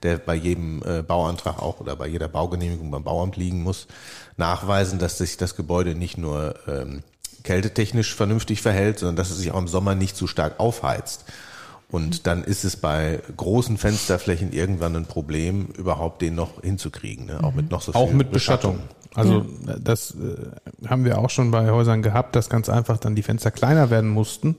der 0.04 0.17
bei 0.17 0.36
jedem 0.36 0.82
äh, 0.86 1.04
Bauantrag 1.04 1.62
auch 1.62 1.82
oder 1.82 1.97
bei 1.97 2.08
jeder 2.08 2.30
Baugenehmigung 2.30 2.91
beim 2.91 3.04
Bauamt 3.04 3.36
liegen 3.36 3.62
muss, 3.62 3.88
nachweisen, 4.38 5.00
dass 5.00 5.17
sich 5.17 5.36
das 5.36 5.58
Gebäude 5.58 5.95
nicht 5.95 6.17
nur 6.17 6.56
ähm, 6.65 7.04
kältetechnisch 7.43 8.15
vernünftig 8.15 8.62
verhält, 8.62 9.00
sondern 9.00 9.17
dass 9.17 9.32
es 9.32 9.38
sich 9.39 9.52
auch 9.52 9.60
im 9.60 9.67
Sommer 9.67 9.95
nicht 9.95 10.15
zu 10.15 10.28
stark 10.28 10.62
aufheizt. 10.62 11.26
Und 11.91 12.25
dann 12.25 12.43
ist 12.43 12.63
es 12.63 12.77
bei 12.77 13.19
großen 13.36 13.77
Fensterflächen 13.77 14.54
irgendwann 14.54 14.95
ein 14.95 15.06
Problem, 15.06 15.67
überhaupt 15.77 16.21
den 16.21 16.36
noch 16.36 16.62
hinzukriegen, 16.62 17.25
ne? 17.25 17.43
auch 17.43 17.54
mit 17.54 17.69
noch 17.69 17.82
so 17.82 17.91
viel 17.91 18.01
Auch 18.01 18.12
mit 18.12 18.32
Beschattung. 18.32 18.80
Also 19.13 19.45
das 19.84 20.12
äh, 20.12 20.88
haben 20.88 21.04
wir 21.04 21.17
auch 21.17 21.30
schon 21.30 21.51
bei 21.51 21.69
Häusern 21.69 22.01
gehabt, 22.01 22.36
dass 22.38 22.49
ganz 22.49 22.69
einfach 22.69 22.97
dann 22.97 23.13
die 23.13 23.23
Fenster 23.23 23.51
kleiner 23.51 23.89
werden 23.89 24.10
mussten, 24.10 24.56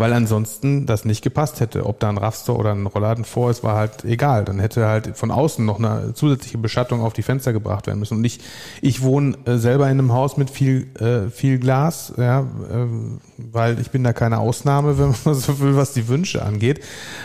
weil 0.00 0.14
ansonsten 0.14 0.86
das 0.86 1.04
nicht 1.04 1.20
gepasst 1.20 1.60
hätte. 1.60 1.84
Ob 1.84 2.00
da 2.00 2.08
ein 2.08 2.16
Raster 2.16 2.58
oder 2.58 2.72
ein 2.72 2.86
Rollladen 2.86 3.26
vor 3.26 3.50
ist, 3.50 3.62
war 3.62 3.76
halt 3.76 4.02
egal. 4.06 4.46
Dann 4.46 4.58
hätte 4.58 4.86
halt 4.86 5.14
von 5.14 5.30
außen 5.30 5.62
noch 5.62 5.78
eine 5.78 6.14
zusätzliche 6.14 6.56
Beschattung 6.56 7.02
auf 7.02 7.12
die 7.12 7.20
Fenster 7.20 7.52
gebracht 7.52 7.86
werden 7.86 7.98
müssen. 7.98 8.16
Und 8.16 8.24
ich, 8.24 8.40
ich 8.80 9.02
wohne 9.02 9.36
äh, 9.44 9.58
selber 9.58 9.90
in 9.90 9.98
einem 9.98 10.14
Haus 10.14 10.38
mit 10.38 10.48
viel, 10.48 10.86
äh, 10.98 11.28
viel 11.28 11.58
Glas, 11.58 12.14
ja, 12.16 12.46
ähm, 12.72 13.20
weil 13.36 13.78
ich 13.78 13.90
bin 13.90 14.02
da 14.02 14.14
keine 14.14 14.38
Ausnahme, 14.38 14.98
wenn 14.98 15.14
man 15.22 15.34
so 15.34 15.60
will, 15.60 15.76
was 15.76 15.92
die 15.92 16.08
Wünsche 16.08 16.42
angeht. 16.46 16.80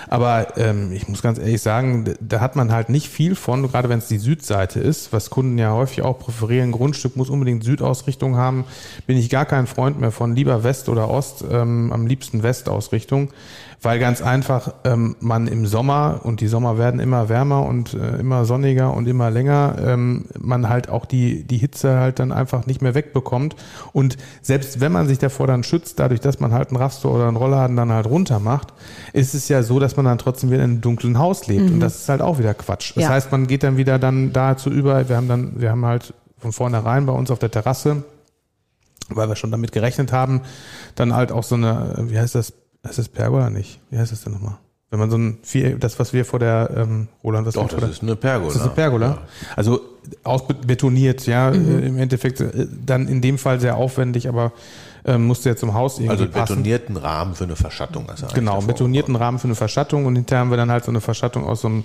Aber 0.09 0.57
ähm, 0.57 0.91
ich 0.91 1.07
muss 1.07 1.21
ganz 1.21 1.39
ehrlich 1.39 1.61
sagen, 1.61 2.13
da 2.19 2.41
hat 2.41 2.57
man 2.57 2.73
halt 2.73 2.89
nicht 2.89 3.07
viel 3.07 3.35
von, 3.35 3.71
gerade 3.71 3.87
wenn 3.87 3.99
es 3.99 4.09
die 4.09 4.17
Südseite 4.17 4.81
ist, 4.81 5.13
was 5.13 5.29
Kunden 5.29 5.57
ja 5.57 5.71
häufig 5.71 6.01
auch 6.01 6.19
präferieren. 6.19 6.73
Grundstück 6.73 7.15
muss 7.15 7.29
unbedingt 7.29 7.63
Südausrichtung 7.63 8.35
haben. 8.35 8.65
Bin 9.07 9.17
ich 9.17 9.29
gar 9.29 9.45
kein 9.45 9.65
Freund 9.65 9.97
mehr 9.97 10.11
von. 10.11 10.35
Lieber 10.35 10.65
West 10.65 10.89
oder 10.89 11.09
Ost, 11.09 11.45
ähm, 11.49 11.93
am 11.93 12.05
liebsten 12.05 12.43
Westausrichtung. 12.65 13.29
Weil 13.81 13.99
ganz 13.99 14.21
einfach 14.21 14.73
ähm, 14.83 15.15
man 15.19 15.47
im 15.47 15.67
Sommer, 15.67 16.21
und 16.23 16.41
die 16.41 16.47
Sommer 16.47 16.77
werden 16.79 16.99
immer 16.99 17.29
wärmer 17.29 17.63
und 17.65 17.93
äh, 17.93 18.17
immer 18.19 18.45
sonniger 18.45 18.93
und 18.93 19.07
immer 19.07 19.29
länger, 19.29 19.75
ähm, 19.85 20.25
man 20.39 20.69
halt 20.69 20.89
auch 20.89 21.05
die, 21.05 21.43
die 21.43 21.57
Hitze 21.57 21.99
halt 21.99 22.17
dann 22.19 22.31
einfach 22.31 22.65
nicht 22.65 22.81
mehr 22.81 22.95
wegbekommt. 22.95 23.55
Und 23.93 24.17
selbst 24.41 24.79
wenn 24.79 24.91
man 24.91 25.07
sich 25.07 25.19
davor 25.19 25.45
dann 25.45 25.63
schützt, 25.63 25.99
dadurch, 25.99 26.19
dass 26.19 26.39
man 26.39 26.51
halt 26.51 26.69
einen 26.69 26.77
Raster 26.77 27.11
oder 27.11 27.27
einen 27.27 27.37
Rollladen 27.37 27.75
dann 27.75 27.91
halt 27.91 28.07
runter 28.07 28.39
macht, 28.39 28.73
ist 29.13 29.35
es 29.35 29.49
ja 29.49 29.61
so, 29.61 29.79
dass 29.79 29.97
man 29.97 30.05
dann 30.05 30.17
trotzdem 30.17 30.49
wieder 30.49 30.63
in 30.63 30.71
einem 30.71 30.81
dunklen 30.81 31.19
Haus 31.19 31.45
lebt. 31.45 31.69
Und 31.69 31.79
das 31.79 31.95
ist 31.97 32.09
halt 32.09 32.21
auch 32.21 32.39
wieder 32.39 32.53
Quatsch. 32.55 32.93
Das 32.95 33.03
Ja. 33.03 33.09
heißt, 33.09 33.31
man 33.31 33.45
geht 33.45 33.61
dann 33.61 33.77
wieder 33.77 33.99
dann 33.99 34.33
dazu 34.33 34.71
über, 34.71 35.07
wir 35.07 35.15
haben 35.17 35.27
dann, 35.27 35.51
wir 35.61 35.69
haben 35.69 35.85
halt 35.85 36.13
von 36.39 36.53
vornherein 36.53 37.05
bei 37.05 37.13
uns 37.13 37.29
auf 37.29 37.39
der 37.39 37.51
Terrasse, 37.51 38.03
weil 39.09 39.27
wir 39.29 39.35
schon 39.35 39.51
damit 39.51 39.71
gerechnet 39.71 40.11
haben, 40.11 40.41
dann 40.95 41.13
halt 41.13 41.31
auch 41.31 41.43
so 41.43 41.55
eine, 41.55 41.95
wie 42.09 42.17
heißt 42.19 42.35
das, 42.35 42.53
heißt 42.85 42.97
das 42.97 43.09
Pergola 43.09 43.49
nicht? 43.49 43.79
Wie 43.89 43.97
heißt 43.97 44.11
das 44.11 44.23
denn 44.23 44.33
nochmal? 44.33 44.57
Wenn 44.91 44.99
man 44.99 45.09
so 45.09 45.17
ein 45.17 45.39
vier, 45.41 45.77
das, 45.77 45.99
was 45.99 46.13
wir 46.13 46.23
vor 46.25 46.39
der, 46.39 46.69
ähm, 46.75 47.07
Roland, 47.23 47.47
was 47.47 47.55
Doch, 47.55 47.67
das 47.67 47.89
ist 47.89 48.03
eine 48.03 48.15
Pergola. 48.15 48.47
das 48.47 48.55
ist 48.57 48.61
eine 48.61 48.71
Pergola. 48.71 49.17
Also 49.55 49.81
ausbetoniert, 50.23 51.25
ja, 51.25 51.49
äh, 51.51 51.55
im 51.87 51.97
Endeffekt 51.97 52.39
äh, 52.41 52.67
dann 52.85 53.07
in 53.07 53.21
dem 53.21 53.37
Fall 53.37 53.59
sehr 53.59 53.75
aufwendig, 53.77 54.27
aber 54.29 54.51
ähm, 55.05 55.25
musste 55.27 55.49
ja 55.49 55.55
zum 55.55 55.73
Haus 55.73 55.97
irgendwie 55.97 56.11
Also 56.11 56.23
einen 56.23 56.33
passen. 56.33 56.55
betonierten 56.55 56.97
Rahmen 56.97 57.35
für 57.35 57.43
eine 57.43 57.55
Verschattung. 57.55 58.09
Also 58.09 58.25
eigentlich 58.25 58.35
Genau, 58.35 58.61
betonierten 58.61 59.15
Rahmen 59.15 59.39
für 59.39 59.45
eine 59.47 59.55
Verschattung 59.55 60.05
und 60.05 60.15
hinterher 60.15 60.41
haben 60.41 60.49
wir 60.49 60.57
dann 60.57 60.71
halt 60.71 60.83
so 60.85 60.91
eine 60.91 61.01
Verschattung 61.01 61.43
aus 61.45 61.61
so 61.61 61.67
einem, 61.67 61.83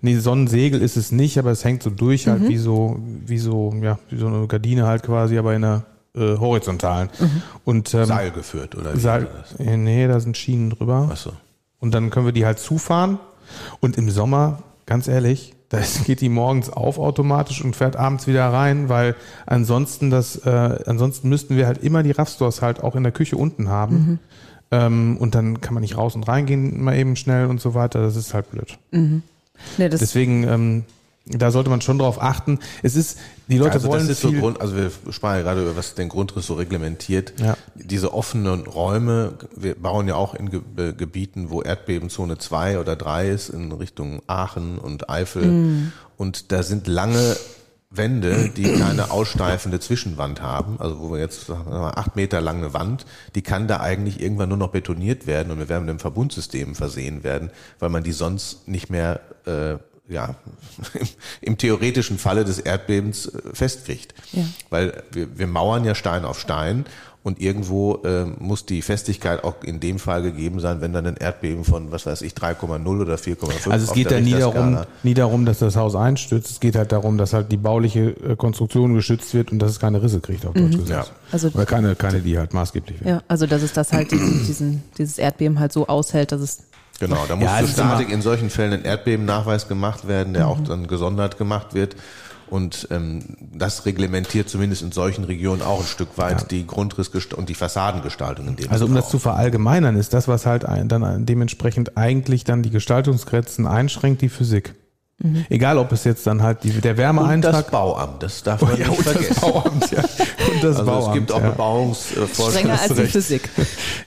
nee, 0.00 0.16
Sonnensegel 0.16 0.80
ist 0.82 0.96
es 0.96 1.12
nicht, 1.12 1.38
aber 1.38 1.50
es 1.50 1.64
hängt 1.64 1.82
so 1.82 1.90
durch 1.90 2.26
halt 2.28 2.46
wie 2.48 2.58
so, 2.58 2.98
wie 3.26 3.38
so, 3.38 3.72
ja, 3.82 3.98
wie 4.10 4.18
so 4.18 4.26
eine 4.26 4.46
Gardine 4.46 4.86
halt 4.86 5.02
quasi, 5.02 5.38
aber 5.38 5.54
in 5.54 5.64
einer 5.64 5.84
äh, 6.14 6.36
horizontalen. 6.38 7.08
Und 7.64 7.94
ähm, 7.94 8.04
Seil 8.04 8.30
geführt, 8.30 8.74
oder 8.76 8.94
wie 8.94 9.00
Seil, 9.00 9.28
das? 9.32 9.60
äh, 9.60 9.76
nee, 9.76 10.06
da 10.08 10.20
sind 10.20 10.36
Schienen 10.36 10.70
drüber. 10.70 11.08
Ach 11.12 11.16
so. 11.16 11.32
Und 11.78 11.94
dann 11.94 12.10
können 12.10 12.26
wir 12.26 12.32
die 12.32 12.46
halt 12.46 12.58
zufahren. 12.58 13.18
Und 13.80 13.96
im 13.96 14.10
Sommer, 14.10 14.62
ganz 14.86 15.08
ehrlich, 15.08 15.54
da 15.68 15.78
geht 16.04 16.20
die 16.20 16.28
morgens 16.28 16.70
auf 16.70 16.98
automatisch 16.98 17.62
und 17.64 17.76
fährt 17.76 17.96
abends 17.96 18.26
wieder 18.26 18.52
rein, 18.52 18.88
weil 18.88 19.14
ansonsten 19.46 20.10
das, 20.10 20.36
äh, 20.36 20.50
ansonsten 20.86 21.28
müssten 21.28 21.56
wir 21.56 21.66
halt 21.66 21.78
immer 21.78 22.02
die 22.02 22.10
Raffstores 22.10 22.60
halt 22.62 22.82
auch 22.82 22.96
in 22.96 23.02
der 23.02 23.12
Küche 23.12 23.36
unten 23.36 23.68
haben. 23.68 24.18
Ähm, 24.72 25.16
und 25.18 25.34
dann 25.34 25.60
kann 25.60 25.74
man 25.74 25.80
nicht 25.80 25.96
raus 25.96 26.14
und 26.14 26.28
reingehen 26.28 26.82
mal 26.82 26.96
eben 26.96 27.16
schnell 27.16 27.46
und 27.46 27.60
so 27.60 27.74
weiter. 27.74 28.02
Das 28.02 28.14
ist 28.16 28.34
halt 28.34 28.50
blöd. 28.50 28.78
Nee, 28.92 29.88
das 29.88 30.00
Deswegen, 30.00 30.44
ähm, 30.44 30.84
da 31.26 31.50
sollte 31.50 31.70
man 31.70 31.80
schon 31.80 31.98
drauf 31.98 32.20
achten. 32.20 32.58
Es 32.82 32.96
ist, 32.96 33.18
die 33.46 33.58
Leute 33.58 33.74
also 33.74 33.88
wollen 33.88 34.08
das 34.08 34.10
ist 34.10 34.20
so 34.22 34.32
Grund, 34.32 34.60
also 34.60 34.74
wir 34.74 34.90
sprachen 35.10 35.36
ja 35.36 35.42
gerade 35.42 35.62
über 35.62 35.76
was 35.76 35.94
den 35.94 36.08
Grundriss 36.08 36.46
so 36.46 36.54
reglementiert. 36.54 37.34
Ja. 37.38 37.56
Diese 37.74 38.14
offenen 38.14 38.66
Räume, 38.66 39.34
wir 39.54 39.74
bauen 39.74 40.08
ja 40.08 40.16
auch 40.16 40.34
in 40.34 40.50
Ge 40.50 40.60
äh, 40.76 40.92
Gebieten, 40.92 41.50
wo 41.50 41.62
Erdbebenzone 41.62 42.38
2 42.38 42.80
oder 42.80 42.96
3 42.96 43.28
ist, 43.28 43.50
in 43.50 43.70
Richtung 43.72 44.22
Aachen 44.26 44.78
und 44.78 45.10
Eifel. 45.10 45.92
Und 46.16 46.52
da 46.52 46.62
sind 46.62 46.86
lange 46.86 47.36
Wände, 47.90 48.50
die 48.50 48.78
keine 48.78 49.10
aussteifende 49.10 49.80
Zwischenwand 49.80 50.40
haben, 50.40 50.78
also 50.78 51.00
wo 51.00 51.12
wir 51.12 51.18
jetzt 51.18 51.46
sagen 51.46 51.64
wir 51.72 51.80
mal, 51.80 51.90
acht 51.90 52.14
Meter 52.14 52.40
lange 52.40 52.72
Wand, 52.72 53.04
die 53.34 53.42
kann 53.42 53.66
da 53.66 53.80
eigentlich 53.80 54.20
irgendwann 54.20 54.48
nur 54.48 54.58
noch 54.58 54.70
betoniert 54.70 55.26
werden 55.26 55.50
und 55.50 55.58
wir 55.58 55.68
werden 55.68 55.86
mit 55.86 55.90
einem 55.90 55.98
Verbundsystem 55.98 56.76
versehen 56.76 57.24
werden, 57.24 57.50
weil 57.80 57.88
man 57.88 58.04
die 58.04 58.12
sonst 58.12 58.68
nicht 58.68 58.90
mehr 58.90 59.20
äh, 59.44 59.78
ja, 60.10 60.34
im, 60.94 61.08
im 61.40 61.58
theoretischen 61.58 62.18
Falle 62.18 62.44
des 62.44 62.58
Erdbebens 62.58 63.26
äh, 63.26 63.40
festkriegt. 63.54 64.14
Ja. 64.32 64.44
Weil 64.68 65.02
wir, 65.12 65.38
wir 65.38 65.46
mauern 65.46 65.84
ja 65.84 65.94
Stein 65.94 66.24
auf 66.24 66.38
Stein 66.38 66.84
und 67.22 67.38
irgendwo 67.40 67.96
äh, 67.96 68.24
muss 68.38 68.64
die 68.64 68.80
Festigkeit 68.80 69.44
auch 69.44 69.62
in 69.62 69.78
dem 69.78 69.98
Fall 69.98 70.22
gegeben 70.22 70.58
sein, 70.58 70.80
wenn 70.80 70.94
dann 70.94 71.06
ein 71.06 71.16
Erdbeben 71.16 71.64
von, 71.64 71.92
was 71.92 72.06
weiß 72.06 72.22
ich, 72.22 72.32
3,0 72.32 72.86
oder 73.00 73.16
4,5 73.16 73.70
Also 73.70 73.86
es 73.86 73.92
geht 73.92 74.10
da 74.10 74.20
nie 74.20 74.32
darum, 74.32 74.78
nie 75.02 75.12
darum, 75.12 75.44
dass 75.44 75.58
das 75.58 75.76
Haus 75.76 75.94
einstürzt. 75.94 76.50
Es 76.50 76.60
geht 76.60 76.76
halt 76.76 76.92
darum, 76.92 77.18
dass 77.18 77.34
halt 77.34 77.52
die 77.52 77.58
bauliche 77.58 78.10
äh, 78.10 78.36
Konstruktion 78.36 78.94
geschützt 78.94 79.34
wird 79.34 79.52
und 79.52 79.58
dass 79.58 79.72
es 79.72 79.80
keine 79.80 80.02
Risse 80.02 80.20
kriegt, 80.20 80.46
auf 80.46 80.54
Deutsch 80.54 80.78
gesagt. 80.78 81.08
Ja. 81.08 81.14
Also- 81.30 81.48
Oder 81.48 81.66
keine, 81.66 81.94
keine, 81.94 82.20
die 82.20 82.38
halt 82.38 82.54
maßgeblich 82.54 83.00
werden. 83.00 83.16
Ja, 83.16 83.22
also 83.28 83.46
dass 83.46 83.62
es 83.62 83.74
das 83.74 83.92
halt 83.92 84.10
diesen, 84.12 84.46
diesen, 84.46 84.82
dieses 84.96 85.18
Erdbeben 85.18 85.58
halt 85.60 85.72
so 85.72 85.88
aushält, 85.88 86.32
dass 86.32 86.40
es 86.40 86.58
Genau, 87.00 87.24
da 87.26 87.34
muss 87.34 87.46
Ja, 87.46 87.58
zur 87.58 87.68
Statik 87.68 88.10
in 88.10 88.22
solchen 88.22 88.50
Fällen 88.50 88.74
ein 88.74 88.84
Erdbebennachweis 88.84 89.66
gemacht 89.66 90.06
werden, 90.06 90.34
der 90.34 90.46
auch 90.46 90.60
dann 90.60 90.86
gesondert 90.86 91.38
gemacht 91.38 91.74
wird. 91.74 91.96
Und 92.50 92.88
ähm, 92.90 93.36
das 93.54 93.86
reglementiert 93.86 94.48
zumindest 94.48 94.82
in 94.82 94.90
solchen 94.90 95.24
Regionen 95.24 95.62
auch 95.62 95.80
ein 95.80 95.86
Stück 95.86 96.18
weit 96.18 96.50
die 96.50 96.66
Grundrissgestalt 96.66 97.38
und 97.38 97.48
die 97.48 97.54
Fassadengestaltung 97.54 98.48
in 98.48 98.56
dem 98.56 98.70
Also 98.70 98.86
um 98.86 98.94
das 98.94 99.06
auch. 99.06 99.10
zu 99.10 99.18
verallgemeinern, 99.20 99.96
ist 99.96 100.12
das, 100.12 100.26
was 100.26 100.46
halt 100.46 100.64
ein, 100.64 100.88
dann 100.88 101.24
dementsprechend 101.26 101.96
eigentlich 101.96 102.42
dann 102.42 102.62
die 102.62 102.70
Gestaltungsgrenzen 102.70 103.66
einschränkt, 103.66 104.20
die 104.20 104.28
Physik. 104.28 104.74
Egal, 105.50 105.76
ob 105.76 105.92
es 105.92 106.04
jetzt 106.04 106.26
dann 106.26 106.42
halt 106.42 106.64
die, 106.64 106.70
der 106.70 106.76
und 106.78 106.86
das 106.86 106.96
Wärmeeintrag 106.96 107.70
Bauamt, 107.70 108.22
das 108.22 108.42
darf 108.42 108.62
man 108.62 108.78
ja, 108.78 108.88
nicht 108.88 108.98
und 108.98 109.06
das 109.06 109.12
vergessen. 109.12 109.40
Bauamt, 109.40 109.90
ja. 109.90 110.02
Und 110.02 110.64
das 110.64 110.76
also 110.76 110.84
Bauamt, 110.84 111.08
es 111.08 111.12
gibt 111.12 111.32
auch 111.32 111.42
ja. 111.42 111.50
Bebauungsvorschriften. 111.50 112.50
strenger 112.50 112.80
als 112.80 112.94
die 112.94 113.06
Physik. 113.06 113.50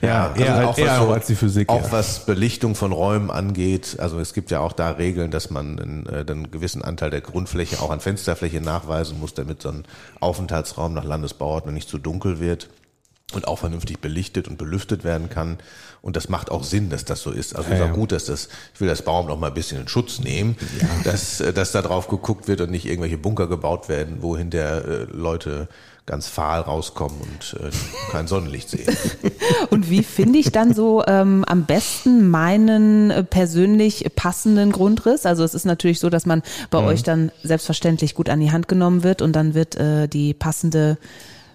Ja, 0.02 0.30
also 0.32 0.42
eher, 0.42 0.68
auch 0.68 0.78
eher 0.78 0.98
so- 0.98 1.12
als 1.12 1.26
die 1.26 1.34
Physik. 1.36 1.68
Auch 1.68 1.84
ja. 1.84 1.92
was 1.92 2.26
Belichtung 2.26 2.74
von 2.74 2.90
Räumen 2.90 3.30
angeht. 3.30 3.96
Also 4.00 4.18
es 4.18 4.34
gibt 4.34 4.50
ja 4.50 4.58
auch 4.58 4.72
da 4.72 4.90
Regeln, 4.90 5.30
dass 5.30 5.50
man 5.50 5.78
einen, 5.78 6.06
äh, 6.06 6.24
einen 6.28 6.50
gewissen 6.50 6.82
Anteil 6.82 7.10
der 7.10 7.20
Grundfläche 7.20 7.80
auch 7.80 7.90
an 7.90 8.00
Fensterfläche 8.00 8.60
nachweisen 8.60 9.20
muss, 9.20 9.34
damit 9.34 9.62
so 9.62 9.68
ein 9.68 9.84
Aufenthaltsraum 10.18 10.94
nach 10.94 11.04
Landesbauordnung 11.04 11.74
nicht 11.74 11.88
zu 11.88 11.98
dunkel 11.98 12.40
wird 12.40 12.68
und 13.32 13.48
auch 13.48 13.58
vernünftig 13.58 14.00
belichtet 14.00 14.46
und 14.48 14.58
belüftet 14.58 15.02
werden 15.02 15.30
kann. 15.30 15.58
Und 16.02 16.16
das 16.16 16.28
macht 16.28 16.50
auch 16.50 16.62
Sinn, 16.62 16.90
dass 16.90 17.04
das 17.06 17.22
so 17.22 17.30
ist. 17.30 17.56
Also 17.56 17.70
es 17.70 17.78
Ja, 17.78 17.84
ist 17.84 17.88
ja. 17.88 17.90
auch 17.92 17.96
gut, 17.96 18.12
dass 18.12 18.26
das, 18.26 18.48
ich 18.74 18.80
will 18.80 18.88
das 18.88 19.02
Baum 19.02 19.26
noch 19.26 19.38
mal 19.38 19.48
ein 19.48 19.54
bisschen 19.54 19.80
in 19.80 19.88
Schutz 19.88 20.18
nehmen, 20.20 20.56
dass, 21.04 21.40
äh, 21.40 21.52
dass 21.52 21.72
da 21.72 21.80
drauf 21.82 22.08
geguckt 22.08 22.46
wird 22.48 22.60
und 22.60 22.70
nicht 22.70 22.84
irgendwelche 22.86 23.16
Bunker 23.18 23.46
gebaut 23.48 23.88
werden, 23.88 24.18
wo 24.20 24.36
hinter 24.36 24.84
äh, 24.86 25.04
Leute 25.10 25.68
ganz 26.06 26.28
fahl 26.28 26.60
rauskommen 26.60 27.18
und 27.18 27.56
äh, 27.60 27.70
kein 28.12 28.26
Sonnenlicht 28.26 28.68
sehen. 28.68 28.94
Und 29.70 29.88
wie 29.88 30.02
finde 30.02 30.38
ich 30.38 30.52
dann 30.52 30.74
so 30.74 31.02
ähm, 31.06 31.44
am 31.46 31.64
besten 31.64 32.28
meinen 32.28 33.10
äh, 33.10 33.24
persönlich 33.24 34.04
passenden 34.14 34.70
Grundriss? 34.70 35.24
Also 35.24 35.44
es 35.44 35.54
ist 35.54 35.64
natürlich 35.64 36.00
so, 36.00 36.10
dass 36.10 36.26
man 36.26 36.42
bei 36.70 36.82
Mhm. 36.82 36.86
euch 36.88 37.02
dann 37.04 37.32
selbstverständlich 37.42 38.14
gut 38.14 38.28
an 38.28 38.38
die 38.40 38.52
Hand 38.52 38.68
genommen 38.68 39.02
wird 39.02 39.22
und 39.22 39.32
dann 39.32 39.54
wird 39.54 39.76
äh, 39.76 40.06
die 40.06 40.34
passende 40.34 40.98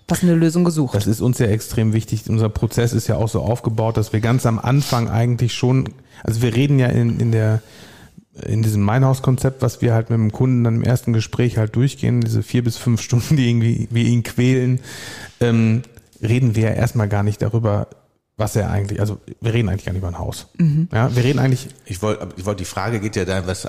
passende 0.10 0.36
Lösung 0.36 0.66
gesucht. 0.66 0.96
Das 0.96 1.08
ist 1.08 1.22
uns 1.22 1.40
ja 1.40 1.48
extrem 1.48 1.94
wichtig. 1.94 2.24
Unser 2.28 2.50
Prozess 2.50 2.92
ist 2.92 3.08
ja 3.08 3.16
auch 3.16 3.30
so 3.30 3.42
aufgebaut, 3.42 3.96
dass 3.96 4.12
wir 4.12 4.20
ganz 4.20 4.46
am 4.46 4.60
Anfang 4.60 5.08
eigentlich 5.08 5.54
schon, 5.54 5.86
also 6.24 6.42
wir 6.42 6.54
reden 6.54 6.80
ja 6.80 6.88
in, 6.88 7.20
in 7.20 7.32
der 7.32 7.62
in 8.46 8.62
diesem 8.62 8.82
Meinhaus-Konzept, 8.84 9.62
was 9.62 9.82
wir 9.82 9.94
halt 9.94 10.10
mit 10.10 10.18
dem 10.18 10.32
Kunden 10.32 10.64
dann 10.64 10.76
im 10.76 10.84
ersten 10.84 11.12
Gespräch 11.14 11.58
halt 11.58 11.76
durchgehen, 11.76 12.22
diese 12.22 12.42
vier 12.42 12.64
bis 12.64 12.78
fünf 12.78 13.02
Stunden, 13.02 13.36
die 13.36 13.50
irgendwie 13.50 13.88
wir 13.92 14.06
ihn 14.06 14.24
quälen, 14.24 14.80
ähm, 15.42 15.82
reden 16.22 16.56
wir 16.56 16.70
ja 16.70 16.74
erstmal 16.74 17.10
gar 17.10 17.24
nicht 17.24 17.42
darüber, 17.42 17.88
was 18.38 18.56
er 18.56 18.72
eigentlich, 18.72 19.02
also 19.02 19.20
wir 19.42 19.54
reden 19.54 19.68
eigentlich 19.68 19.86
gar 19.86 19.92
nicht 19.92 20.02
über 20.02 20.08
ein 20.08 20.20
Haus. 20.20 20.48
Ja, 20.94 21.14
wir 21.14 21.24
reden 21.24 21.40
eigentlich, 21.40 21.68
Ich 21.86 22.02
wollte, 22.02 22.30
ich 22.38 22.46
wollte, 22.46 22.60
die 22.60 22.70
Frage 22.70 23.02
geht 23.02 23.18
ja 23.18 23.26
da, 23.26 23.46
was 23.46 23.68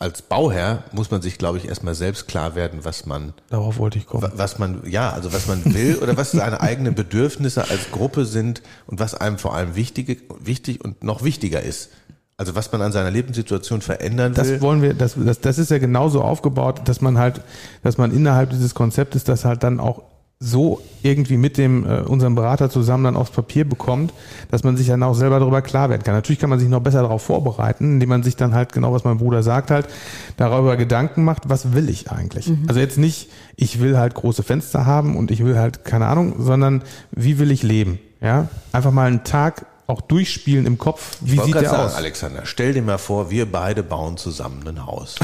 als 0.00 0.22
Bauherr 0.22 0.84
muss 0.92 1.10
man 1.10 1.22
sich, 1.22 1.38
glaube 1.38 1.58
ich, 1.58 1.66
erstmal 1.68 1.94
selbst 1.94 2.28
klar 2.28 2.54
werden, 2.54 2.80
was 2.84 3.04
man, 3.06 3.32
darauf 3.50 3.78
wollte 3.78 3.98
ich 3.98 4.06
kommen. 4.06 4.22
wa- 4.22 4.32
was 4.36 4.58
man, 4.58 4.82
ja, 4.88 5.10
also 5.10 5.32
was 5.32 5.46
man 5.48 5.64
will 5.74 5.96
oder 5.96 6.16
was 6.16 6.30
seine 6.30 6.60
eigenen 6.62 6.94
Bedürfnisse 6.94 7.68
als 7.68 7.90
Gruppe 7.90 8.24
sind 8.24 8.62
und 8.86 9.00
was 9.00 9.14
einem 9.14 9.38
vor 9.38 9.54
allem 9.54 9.74
wichtig, 9.74 10.22
wichtig 10.40 10.84
und 10.84 11.02
noch 11.02 11.24
wichtiger 11.24 11.62
ist. 11.62 11.90
Also 12.36 12.54
was 12.54 12.70
man 12.70 12.80
an 12.82 12.92
seiner 12.92 13.10
Lebenssituation 13.10 13.80
verändern 13.80 14.36
will. 14.36 14.52
Das 14.52 14.60
wollen 14.62 14.80
wir, 14.82 14.94
das, 14.94 15.16
das, 15.16 15.40
das 15.40 15.58
ist 15.58 15.72
ja 15.72 15.78
genauso 15.78 16.22
aufgebaut, 16.22 16.82
dass 16.84 17.00
man 17.00 17.18
halt, 17.18 17.40
dass 17.82 17.98
man 17.98 18.12
innerhalb 18.14 18.50
dieses 18.50 18.76
Konzeptes 18.76 19.24
das 19.24 19.44
halt 19.44 19.64
dann 19.64 19.80
auch 19.80 20.02
so 20.40 20.80
irgendwie 21.02 21.36
mit 21.36 21.58
dem 21.58 21.84
äh, 21.84 22.00
unserem 22.02 22.36
Berater 22.36 22.70
zusammen 22.70 23.04
dann 23.04 23.16
aufs 23.16 23.32
Papier 23.32 23.68
bekommt, 23.68 24.12
dass 24.50 24.62
man 24.62 24.76
sich 24.76 24.86
dann 24.86 25.02
auch 25.02 25.14
selber 25.14 25.40
darüber 25.40 25.62
klar 25.62 25.90
werden 25.90 26.02
kann. 26.04 26.14
Natürlich 26.14 26.38
kann 26.38 26.50
man 26.50 26.60
sich 26.60 26.68
noch 26.68 26.80
besser 26.80 27.02
darauf 27.02 27.22
vorbereiten, 27.22 27.94
indem 27.94 28.08
man 28.08 28.22
sich 28.22 28.36
dann 28.36 28.54
halt 28.54 28.72
genau, 28.72 28.92
was 28.92 29.02
mein 29.02 29.18
Bruder 29.18 29.42
sagt, 29.42 29.72
halt 29.72 29.88
darüber 30.36 30.76
Gedanken 30.76 31.24
macht, 31.24 31.48
was 31.48 31.72
will 31.72 31.88
ich 31.88 32.12
eigentlich? 32.12 32.52
Also 32.68 32.78
jetzt 32.78 32.98
nicht, 32.98 33.30
ich 33.56 33.80
will 33.80 33.98
halt 33.98 34.14
große 34.14 34.44
Fenster 34.44 34.86
haben 34.86 35.16
und 35.16 35.32
ich 35.32 35.44
will 35.44 35.58
halt 35.58 35.84
keine 35.84 36.06
Ahnung, 36.06 36.36
sondern 36.38 36.82
wie 37.10 37.40
will 37.40 37.50
ich 37.50 37.64
leben? 37.64 37.98
Ja, 38.20 38.48
einfach 38.72 38.92
mal 38.92 39.08
einen 39.08 39.24
Tag 39.24 39.66
auch 39.88 40.02
durchspielen 40.02 40.66
im 40.66 40.76
Kopf. 40.76 41.16
Wie 41.22 41.38
sieht 41.40 41.54
der 41.54 41.70
sagen, 41.70 41.82
aus? 41.84 41.94
Alexander, 41.94 42.42
stell 42.44 42.74
dir 42.74 42.82
mal 42.82 42.98
vor, 42.98 43.30
wir 43.30 43.50
beide 43.50 43.82
bauen 43.82 44.18
zusammen 44.18 44.62
ein 44.68 44.84
Haus. 44.84 45.16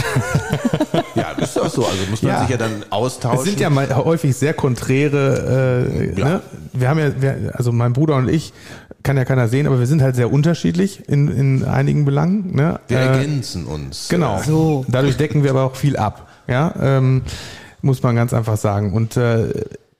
ja, 1.14 1.34
das 1.38 1.50
ist 1.50 1.56
doch 1.58 1.68
so. 1.70 1.84
Also 1.86 1.98
muss 2.10 2.22
man 2.22 2.32
Ja. 2.32 2.40
sich 2.40 2.48
ja 2.48 2.56
dann 2.56 2.82
austauschen. 2.88 3.40
Es 3.40 3.44
sind 3.44 3.60
ja 3.60 3.68
mal 3.68 3.94
häufig 3.94 4.34
sehr 4.34 4.54
konträre, 4.54 5.90
äh, 6.16 6.18
Ja. 6.18 6.24
ne? 6.28 6.42
wir 6.72 6.88
haben 6.88 6.98
ja, 6.98 7.20
wir, 7.20 7.52
also 7.52 7.72
mein 7.72 7.92
Bruder 7.92 8.16
und 8.16 8.28
ich, 8.28 8.54
kann 9.02 9.18
ja 9.18 9.26
keiner 9.26 9.48
sehen, 9.48 9.66
aber 9.66 9.78
wir 9.80 9.86
sind 9.86 10.00
halt 10.00 10.16
sehr 10.16 10.32
unterschiedlich 10.32 11.10
in, 11.10 11.28
in 11.28 11.64
einigen 11.66 12.06
Belangen. 12.06 12.54
Ne? 12.54 12.80
wir 12.88 12.98
Äh, 12.98 13.06
ergänzen 13.06 13.66
uns. 13.66 14.08
Genau. 14.08 14.40
So. 14.46 14.86
Dadurch 14.88 15.18
decken 15.18 15.42
wir 15.44 15.50
aber 15.50 15.64
auch 15.64 15.76
viel 15.76 15.98
ab. 15.98 16.26
Ja, 16.48 16.74
ähm, 16.80 17.20
muss 17.82 18.02
man 18.02 18.16
ganz 18.16 18.32
einfach 18.32 18.56
sagen. 18.56 18.94
Und 18.94 19.18
äh, 19.18 19.48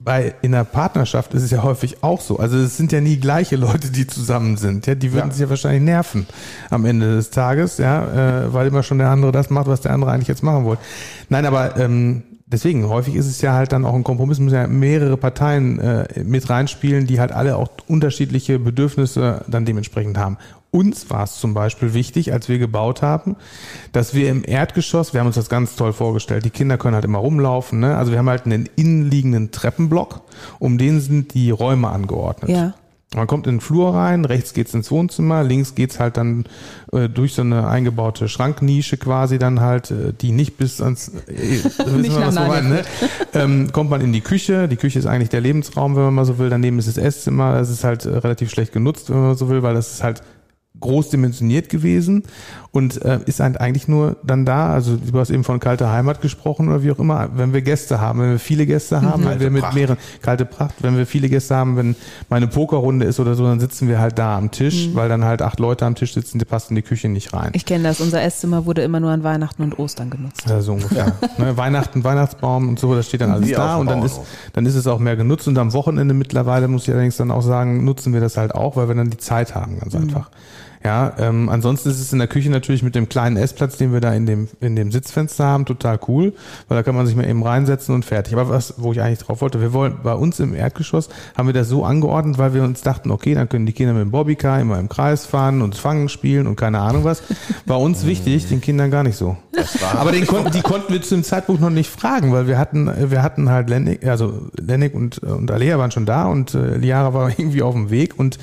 bei 0.04 0.34
in 0.42 0.52
der 0.52 0.64
Partnerschaft 0.64 1.32
ist 1.32 1.42
es 1.42 1.50
ja 1.50 1.62
häufig 1.62 2.02
auch 2.02 2.20
so. 2.20 2.38
Also 2.38 2.58
es 2.58 2.76
sind 2.76 2.92
ja 2.92 3.00
nie 3.00 3.16
gleiche 3.16 3.56
Leute, 3.56 3.90
die 3.90 4.06
zusammen 4.06 4.56
sind. 4.58 4.86
Ja, 4.86 4.94
die 4.94 5.12
würden 5.12 5.28
Ja. 5.28 5.32
sich 5.32 5.40
ja 5.40 5.48
wahrscheinlich 5.48 5.82
nerven 5.82 6.26
am 6.70 6.84
Ende 6.84 7.16
des 7.16 7.30
Tages, 7.30 7.78
ja, 7.78 8.44
äh, 8.44 8.52
weil 8.52 8.66
immer 8.66 8.82
schon 8.82 8.98
der 8.98 9.08
andere 9.08 9.32
das 9.32 9.48
macht, 9.48 9.66
was 9.66 9.80
der 9.80 9.92
andere 9.92 10.10
eigentlich 10.12 10.28
jetzt 10.28 10.42
machen 10.42 10.64
wollte. 10.64 10.82
Nein, 11.30 11.46
aber 11.46 11.78
ähm, 11.78 12.22
deswegen 12.46 12.86
häufig 12.88 13.14
ist 13.14 13.26
es 13.26 13.40
ja 13.40 13.54
halt 13.54 13.72
dann 13.72 13.86
auch 13.86 13.94
ein 13.94 14.04
Kompromiss, 14.04 14.38
müssen 14.40 14.54
ja 14.54 14.66
mehrere 14.66 15.16
Parteien 15.16 15.78
äh, 15.80 16.22
mit 16.22 16.50
reinspielen, 16.50 17.06
die 17.06 17.18
halt 17.18 17.32
alle 17.32 17.56
auch 17.56 17.68
unterschiedliche 17.88 18.58
Bedürfnisse 18.58 19.42
dann 19.48 19.64
dementsprechend 19.64 20.18
haben. 20.18 20.36
Uns 20.74 21.08
war 21.08 21.22
es 21.22 21.38
zum 21.38 21.54
Beispiel 21.54 21.94
wichtig, 21.94 22.32
als 22.32 22.48
wir 22.48 22.58
gebaut 22.58 23.00
haben, 23.00 23.36
dass 23.92 24.12
wir 24.12 24.28
im 24.28 24.42
Erdgeschoss, 24.44 25.12
wir 25.12 25.20
haben 25.20 25.28
uns 25.28 25.36
das 25.36 25.48
ganz 25.48 25.76
toll 25.76 25.92
vorgestellt, 25.92 26.44
die 26.44 26.50
Kinder 26.50 26.78
können 26.78 26.96
halt 26.96 27.04
immer 27.04 27.18
rumlaufen, 27.18 27.78
ne? 27.78 27.96
also 27.96 28.10
wir 28.10 28.18
haben 28.18 28.28
halt 28.28 28.44
einen 28.44 28.68
innenliegenden 28.74 29.52
Treppenblock, 29.52 30.22
um 30.58 30.76
den 30.76 31.00
sind 31.00 31.32
die 31.34 31.52
Räume 31.52 31.90
angeordnet. 31.90 32.50
Ja. 32.50 32.74
Man 33.14 33.28
kommt 33.28 33.46
in 33.46 33.56
den 33.56 33.60
Flur 33.60 33.94
rein, 33.94 34.24
rechts 34.24 34.52
geht's 34.52 34.74
ins 34.74 34.90
Wohnzimmer, 34.90 35.44
links 35.44 35.76
geht's 35.76 36.00
halt 36.00 36.16
dann 36.16 36.44
äh, 36.90 37.08
durch 37.08 37.34
so 37.34 37.42
eine 37.42 37.68
eingebaute 37.68 38.28
Schranknische 38.28 38.96
quasi 38.96 39.38
dann 39.38 39.60
halt, 39.60 39.92
äh, 39.92 40.12
die 40.12 40.32
nicht 40.32 40.56
bis 40.56 40.80
ans 40.80 41.12
äh, 41.28 41.32
Nicht 41.96 42.16
wir, 42.16 42.26
was 42.26 42.34
meinen, 42.34 42.70
ne? 42.70 42.82
ähm, 43.32 43.70
kommt 43.70 43.90
man 43.90 44.00
in 44.00 44.12
die 44.12 44.22
Küche. 44.22 44.66
Die 44.66 44.74
Küche 44.74 44.98
ist 44.98 45.06
eigentlich 45.06 45.28
der 45.28 45.40
Lebensraum, 45.40 45.94
wenn 45.94 46.02
man 46.02 46.14
mal 46.14 46.24
so 46.24 46.38
will. 46.38 46.50
Daneben 46.50 46.80
ist 46.80 46.88
das 46.88 46.96
Esszimmer. 46.96 47.52
Das 47.52 47.70
ist 47.70 47.84
halt 47.84 48.04
äh, 48.04 48.16
relativ 48.16 48.50
schlecht 48.50 48.72
genutzt, 48.72 49.10
wenn 49.10 49.20
man 49.20 49.36
so 49.36 49.48
will, 49.48 49.62
weil 49.62 49.74
das 49.74 49.92
ist 49.92 50.02
halt 50.02 50.22
groß 50.84 51.10
dimensioniert 51.10 51.68
gewesen 51.68 52.22
und 52.70 53.00
äh, 53.02 53.20
ist 53.26 53.40
halt 53.40 53.60
eigentlich 53.60 53.88
nur 53.88 54.16
dann 54.24 54.44
da, 54.44 54.72
also 54.72 54.96
du 54.96 55.18
hast 55.18 55.30
eben 55.30 55.44
von 55.44 55.60
kalte 55.60 55.90
Heimat 55.90 56.20
gesprochen 56.20 56.68
oder 56.68 56.82
wie 56.82 56.90
auch 56.90 56.98
immer, 56.98 57.28
wenn 57.34 57.52
wir 57.52 57.62
Gäste 57.62 58.00
haben, 58.00 58.20
wenn 58.20 58.30
wir 58.32 58.38
viele 58.38 58.66
Gäste 58.66 59.00
haben, 59.00 59.22
wenn 59.22 59.28
Kalte 59.30 59.40
wir 59.40 59.50
mit 59.50 59.62
Pracht. 59.62 59.74
mehreren, 59.74 59.96
kalte 60.22 60.44
Pracht, 60.44 60.74
wenn 60.82 60.96
wir 60.96 61.06
viele 61.06 61.28
Gäste 61.28 61.54
haben, 61.54 61.76
wenn 61.76 61.96
meine 62.28 62.48
Pokerrunde 62.48 63.06
ist 63.06 63.20
oder 63.20 63.34
so, 63.34 63.44
dann 63.44 63.60
sitzen 63.60 63.88
wir 63.88 63.98
halt 64.00 64.18
da 64.18 64.36
am 64.36 64.50
Tisch, 64.50 64.90
weil 64.92 65.08
dann 65.08 65.24
halt 65.24 65.40
acht 65.40 65.60
Leute 65.60 65.86
am 65.86 65.94
Tisch 65.94 66.14
sitzen, 66.14 66.38
die 66.38 66.44
passen 66.44 66.72
in 66.72 66.76
die 66.76 66.82
Küche 66.82 67.08
nicht 67.08 67.32
rein. 67.32 67.50
Ich 67.54 67.64
kenne 67.64 67.84
das. 67.84 68.00
Unser 68.00 68.22
Esszimmer 68.22 68.66
wurde 68.66 68.82
immer 68.82 69.00
nur 69.00 69.10
an 69.10 69.22
Weihnachten 69.22 69.62
und 69.62 69.78
Ostern 69.78 70.10
genutzt. 70.10 70.42
Ja, 70.48 70.60
so 70.60 70.72
ungefähr. 70.72 71.12
Ne, 71.38 71.56
Weihnachten, 71.56 72.04
Weihnachtsbaum 72.04 72.68
und 72.68 72.78
so, 72.78 72.94
das 72.94 73.08
steht 73.08 73.20
dann 73.20 73.30
alles 73.32 73.48
Wie 73.48 73.56
auf 73.56 73.62
da 73.62 73.76
und 73.76 73.88
dann 73.88 74.02
ist, 74.02 74.20
dann 74.52 74.66
ist 74.66 74.76
es 74.76 74.86
auch 74.86 74.98
mehr 75.00 75.16
genutzt 75.16 75.48
und 75.48 75.58
am 75.58 75.72
Wochenende 75.72 76.14
mittlerweile 76.14 76.68
muss 76.68 76.86
ich 76.86 76.92
allerdings 76.92 77.16
dann 77.16 77.30
auch 77.30 77.42
sagen, 77.42 77.84
nutzen 77.84 78.12
wir 78.12 78.20
das 78.20 78.36
halt 78.36 78.54
auch, 78.54 78.76
weil 78.76 78.86
wir 78.88 78.94
dann 78.94 79.10
die 79.10 79.16
Zeit 79.16 79.54
haben, 79.54 79.80
ganz 79.80 79.94
einfach. 79.96 80.30
Ja, 80.84 81.14
ähm, 81.18 81.48
ansonsten 81.48 81.88
ist 81.88 81.98
es 81.98 82.12
in 82.12 82.18
der 82.18 82.28
Küche 82.28 82.50
natürlich 82.50 82.82
mit 82.82 82.94
dem 82.94 83.08
kleinen 83.08 83.38
Essplatz, 83.38 83.78
den 83.78 83.94
wir 83.94 84.02
da 84.02 84.12
in 84.12 84.26
dem, 84.26 84.48
in 84.60 84.76
dem 84.76 84.92
Sitzfenster 84.92 85.42
haben, 85.42 85.64
total 85.64 85.98
cool, 86.08 86.34
weil 86.68 86.76
da 86.76 86.82
kann 86.82 86.94
man 86.94 87.06
sich 87.06 87.16
mal 87.16 87.26
eben 87.26 87.42
reinsetzen 87.42 87.94
und 87.94 88.04
fertig. 88.04 88.34
Aber 88.34 88.50
was, 88.50 88.74
wo 88.76 88.92
ich 88.92 89.00
eigentlich 89.00 89.20
drauf 89.20 89.40
wollte, 89.40 89.62
wir 89.62 89.72
wollen, 89.72 89.96
bei 90.02 90.12
uns 90.12 90.40
im 90.40 90.54
Erdgeschoss 90.54 91.08
haben 91.38 91.46
wir 91.46 91.54
das 91.54 91.70
so 91.70 91.86
angeordnet, 91.86 92.36
weil 92.36 92.52
wir 92.52 92.62
uns 92.62 92.82
dachten, 92.82 93.10
okay, 93.10 93.34
dann 93.34 93.48
können 93.48 93.64
die 93.64 93.72
Kinder 93.72 93.94
mit 93.94 94.02
dem 94.02 94.10
Bobbycar 94.10 94.60
immer 94.60 94.78
im 94.78 94.90
Kreis 94.90 95.24
fahren 95.24 95.62
und 95.62 95.74
fangen 95.74 96.10
spielen 96.10 96.46
und 96.46 96.56
keine 96.56 96.80
Ahnung 96.80 97.04
was. 97.04 97.22
War 97.64 97.80
uns 97.80 98.04
wichtig, 98.04 98.46
den 98.48 98.60
Kindern 98.60 98.90
gar 98.90 99.04
nicht 99.04 99.16
so. 99.16 99.38
Aber 99.96 100.12
den 100.12 100.26
konnten, 100.26 100.50
die 100.50 100.60
konnten 100.60 100.92
wir 100.92 101.00
zu 101.00 101.14
dem 101.14 101.24
Zeitpunkt 101.24 101.62
noch 101.62 101.70
nicht 101.70 101.88
fragen, 101.88 102.30
weil 102.30 102.46
wir 102.46 102.58
hatten, 102.58 102.90
wir 103.10 103.22
hatten 103.22 103.48
halt 103.48 103.70
Lennig, 103.70 104.06
also 104.06 104.50
Lennig 104.60 104.92
und, 104.92 105.16
und 105.20 105.50
Alea 105.50 105.78
waren 105.78 105.92
schon 105.92 106.04
da 106.04 106.26
und 106.26 106.52
äh, 106.54 106.76
Liara 106.76 107.14
war 107.14 107.30
irgendwie 107.38 107.62
auf 107.62 107.72
dem 107.72 107.88
Weg 107.88 108.18
und 108.18 108.36
äh, 108.36 108.40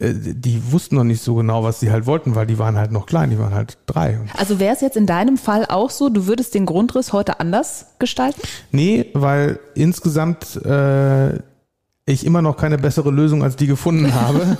die 0.00 0.72
wussten 0.72 0.96
noch 0.96 1.04
nicht 1.04 1.22
so 1.22 1.34
genau, 1.34 1.64
was 1.64 1.80
sie 1.80 1.90
halt 1.90 2.06
wollten, 2.06 2.34
weil 2.34 2.46
die 2.46 2.58
waren 2.58 2.76
halt 2.76 2.92
noch 2.92 3.06
klein, 3.06 3.30
die 3.30 3.38
waren 3.38 3.54
halt 3.54 3.78
drei. 3.86 4.20
Also 4.36 4.60
wäre 4.60 4.74
es 4.74 4.80
jetzt 4.80 4.96
in 4.96 5.06
deinem 5.06 5.38
Fall 5.38 5.66
auch 5.66 5.90
so, 5.90 6.08
du 6.08 6.26
würdest 6.26 6.54
den 6.54 6.66
Grundriss 6.66 7.12
heute 7.12 7.40
anders 7.40 7.86
gestalten? 7.98 8.40
Nee, 8.70 9.06
weil 9.14 9.58
insgesamt 9.74 10.56
äh, 10.64 11.36
ich 12.06 12.24
immer 12.24 12.42
noch 12.42 12.56
keine 12.56 12.78
bessere 12.78 13.10
Lösung 13.10 13.42
als 13.42 13.56
die 13.56 13.66
gefunden 13.66 14.14
habe. 14.14 14.58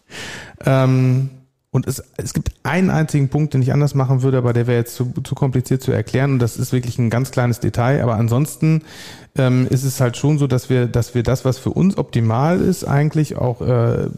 ähm, 0.66 1.30
und 1.72 1.86
es, 1.86 2.04
es 2.18 2.34
gibt 2.34 2.52
einen 2.64 2.90
einzigen 2.90 3.30
Punkt, 3.30 3.54
den 3.54 3.62
ich 3.62 3.72
anders 3.72 3.94
machen 3.94 4.22
würde, 4.22 4.36
aber 4.36 4.52
der 4.52 4.66
wäre 4.66 4.76
jetzt 4.76 4.94
zu, 4.94 5.10
zu 5.24 5.34
kompliziert 5.34 5.82
zu 5.82 5.90
erklären 5.90 6.32
und 6.32 6.38
das 6.38 6.58
ist 6.58 6.70
wirklich 6.70 6.98
ein 6.98 7.08
ganz 7.08 7.30
kleines 7.30 7.60
Detail. 7.60 8.02
Aber 8.02 8.16
ansonsten 8.16 8.82
ähm, 9.36 9.66
ist 9.68 9.82
es 9.82 9.98
halt 9.98 10.18
schon 10.18 10.36
so, 10.36 10.46
dass 10.46 10.68
wir, 10.68 10.86
dass 10.86 11.14
wir 11.14 11.22
das, 11.22 11.46
was 11.46 11.56
für 11.58 11.70
uns 11.70 11.96
optimal 11.96 12.60
ist, 12.60 12.84
eigentlich 12.84 13.36
auch, 13.36 13.62
äh, 13.62 14.10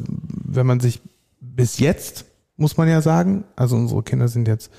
wenn 0.45 0.67
man 0.67 0.81
sich 0.81 1.01
bis 1.40 1.79
jetzt, 1.79 2.25
muss 2.57 2.77
man 2.77 2.88
ja 2.88 3.01
sagen, 3.01 3.45
also 3.55 3.77
unsere 3.77 4.03
Kinder 4.03 4.27
sind 4.27 4.49
jetzt 4.49 4.73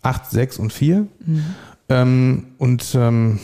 acht, 0.00 0.30
sechs 0.30 0.58
und 0.58 0.72
vier. 0.72 1.06
Mhm. 1.26 1.44
Ähm, 1.90 2.44
und 2.56 2.94
ähm, 2.98 3.40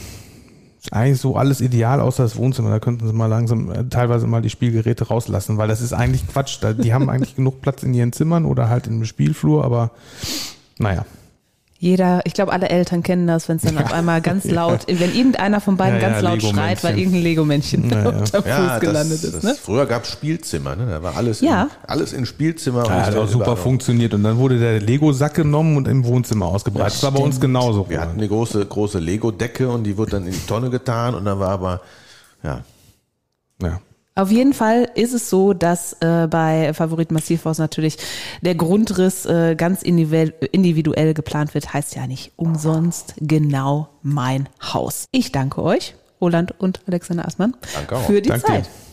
eigentlich 0.91 1.21
so 1.21 1.37
alles 1.37 1.61
ideal, 1.61 2.01
außer 2.01 2.25
das 2.25 2.37
Wohnzimmer. 2.37 2.71
Da 2.71 2.81
könnten 2.81 3.07
sie 3.07 3.13
mal 3.13 3.27
langsam 3.27 3.71
äh, 3.71 3.85
teilweise 3.85 4.27
mal 4.27 4.43
die 4.43 4.51
Spielgeräte 4.51 5.07
rauslassen, 5.07 5.57
weil 5.57 5.69
das 5.69 5.81
ist 5.81 5.93
eigentlich 5.93 6.27
Quatsch. 6.27 6.59
Da, 6.61 6.73
die 6.73 6.93
haben 6.93 7.09
eigentlich 7.11 7.37
genug 7.37 7.61
Platz 7.61 7.83
in 7.83 7.95
ihren 7.95 8.13
Zimmern 8.13 8.45
oder 8.45 8.69
halt 8.69 8.87
im 8.87 9.05
Spielflur, 9.05 9.65
aber 9.65 9.91
naja. 10.79 11.05
Jeder, 11.83 12.21
ich 12.23 12.33
glaube, 12.33 12.53
alle 12.53 12.69
Eltern 12.69 13.03
kennen 13.03 13.27
das, 13.27 13.49
wenn 13.49 13.57
es 13.57 13.63
dann 13.63 13.75
ja. 13.75 13.81
auf 13.81 13.93
einmal 13.93 14.21
ganz 14.21 14.45
laut, 14.49 14.89
ja. 14.89 15.01
wenn 15.01 15.13
irgendeiner 15.17 15.61
von 15.61 15.77
beiden 15.77 16.01
ja, 16.01 16.11
ganz 16.11 16.23
laut 16.23 16.41
schreit, 16.41 16.85
weil 16.85 16.97
irgendein 16.97 17.23
Lego-Männchen 17.23 17.91
ja, 17.91 18.09
unter 18.09 18.25
Fuß 18.45 18.81
gelandet 18.81 19.25
das, 19.25 19.25
ist. 19.25 19.43
Ne? 19.43 19.51
Das, 19.51 19.59
früher 19.59 19.85
gab 19.87 20.05
es 20.05 20.13
Spielzimmer, 20.13 20.77
ne? 20.77 20.87
da 20.87 21.03
war 21.03 21.17
alles, 21.17 21.41
ja. 21.41 21.65
in, 21.65 21.69
alles 21.89 22.13
in 22.13 22.25
Spielzimmer. 22.25 22.85
Ja, 22.87 23.07
hat 23.07 23.17
auch 23.17 23.27
super 23.27 23.57
funktioniert 23.57 24.15
und 24.15 24.23
dann 24.23 24.37
wurde 24.37 24.61
der 24.61 24.81
Lego-Sack 24.81 25.35
genommen 25.35 25.77
und 25.77 25.89
im 25.89 26.05
Wohnzimmer 26.05 26.47
ausgebreitet. 26.47 26.95
das 26.95 27.03
war 27.03 27.11
bei 27.11 27.19
uns 27.19 27.41
genauso. 27.41 27.91
Wir 27.91 28.01
hatten 28.01 28.17
eine 28.17 28.29
große, 28.29 28.65
große 28.65 29.01
Lego-Decke 29.01 29.69
und 29.69 29.83
die 29.83 29.99
wurde 29.99 30.13
dann 30.13 30.27
in 30.27 30.35
die 30.35 30.47
Tonne 30.47 30.71
getan 30.71 31.17
und 31.17 31.25
dann 31.25 31.41
war 31.41 31.51
aber, 31.51 31.81
ja. 32.45 32.61
Ja. 33.61 33.81
Auf 34.15 34.31
jeden 34.31 34.53
Fall 34.53 34.91
ist 34.95 35.15
es 35.15 35.31
so, 35.31 35.55
dass 35.55 35.95
äh, 36.01 36.27
bei 36.29 36.75
Favorit 36.75 37.11
Massivhaus 37.11 37.59
natürlich 37.59 37.97
der 38.43 38.55
Grundriss 38.55 39.25
äh, 39.25 39.55
ganz 39.57 39.83
individuell, 39.83 41.15
geplant 41.15 41.55
wird. 41.55 41.73
Heißt 41.73 41.95
ja 41.97 42.07
nicht 42.07 42.33
umsonst 42.37 43.15
genau 43.19 43.89
mein 44.03 44.49
Haus. 44.63 45.07
Ich 45.13 45.33
danke 45.33 45.63
euch, 45.63 45.95
Roland 46.21 46.55
und 46.61 46.81
Alexander 46.87 47.27
Aßmann, 47.27 47.57
für 48.07 48.21
die 48.21 48.29
Danke 48.29 48.47
Zeit. 48.47 48.67
dir. 48.67 48.92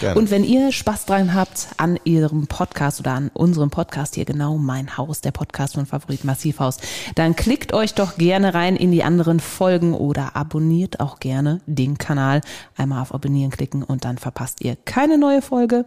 Gerne. 0.00 0.18
Und 0.18 0.30
wenn 0.30 0.44
ihr 0.44 0.72
Spaß 0.72 1.06
dran 1.06 1.34
habt 1.34 1.68
an 1.76 1.98
ihrem 2.04 2.46
Podcast 2.46 3.00
oder 3.00 3.12
an 3.12 3.30
unserem 3.32 3.70
Podcast 3.70 4.14
hier, 4.14 4.24
genau 4.24 4.58
mein 4.58 4.96
Haus, 4.96 5.20
der 5.20 5.30
Podcast 5.30 5.74
von 5.74 5.86
Favorit 5.86 6.24
Massivhaus, 6.24 6.78
dann 7.14 7.36
klickt 7.36 7.72
euch 7.72 7.94
doch 7.94 8.16
gerne 8.16 8.54
rein 8.54 8.76
in 8.76 8.92
die 8.92 9.04
anderen 9.04 9.40
Folgen 9.40 9.94
oder 9.94 10.36
abonniert 10.36 11.00
auch 11.00 11.18
gerne 11.18 11.60
den 11.66 11.98
Kanal. 11.98 12.40
Einmal 12.76 13.02
auf 13.02 13.14
Abonnieren 13.14 13.50
klicken 13.50 13.82
und 13.82 14.04
dann 14.04 14.18
verpasst 14.18 14.62
ihr 14.62 14.76
keine 14.84 15.18
neue 15.18 15.42
Folge. 15.42 15.86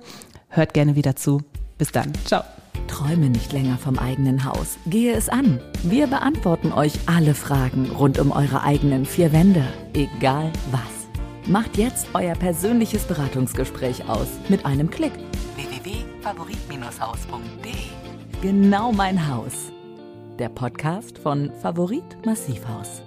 Hört 0.49 0.73
gerne 0.73 0.95
wieder 0.95 1.15
zu. 1.15 1.41
Bis 1.77 1.91
dann. 1.91 2.11
Ciao. 2.25 2.43
Träume 2.87 3.29
nicht 3.29 3.53
länger 3.53 3.77
vom 3.77 3.99
eigenen 3.99 4.43
Haus. 4.45 4.77
Gehe 4.87 5.13
es 5.13 5.29
an. 5.29 5.59
Wir 5.83 6.07
beantworten 6.07 6.71
euch 6.71 6.93
alle 7.05 7.33
Fragen 7.33 7.91
rund 7.91 8.19
um 8.19 8.31
eure 8.31 8.63
eigenen 8.63 9.05
vier 9.05 9.31
Wände. 9.31 9.63
Egal 9.93 10.51
was. 10.71 10.98
Macht 11.49 11.77
jetzt 11.79 12.07
euer 12.13 12.35
persönliches 12.35 13.05
Beratungsgespräch 13.05 14.07
aus 14.07 14.27
mit 14.49 14.67
einem 14.67 14.91
Klick. 14.91 15.13
www.favorit-haus.de 15.55 17.71
Genau 18.43 18.91
mein 18.91 19.27
Haus. 19.27 19.71
Der 20.37 20.49
Podcast 20.49 21.17
von 21.17 21.51
Favorit 21.59 22.23
Massivhaus. 22.23 23.01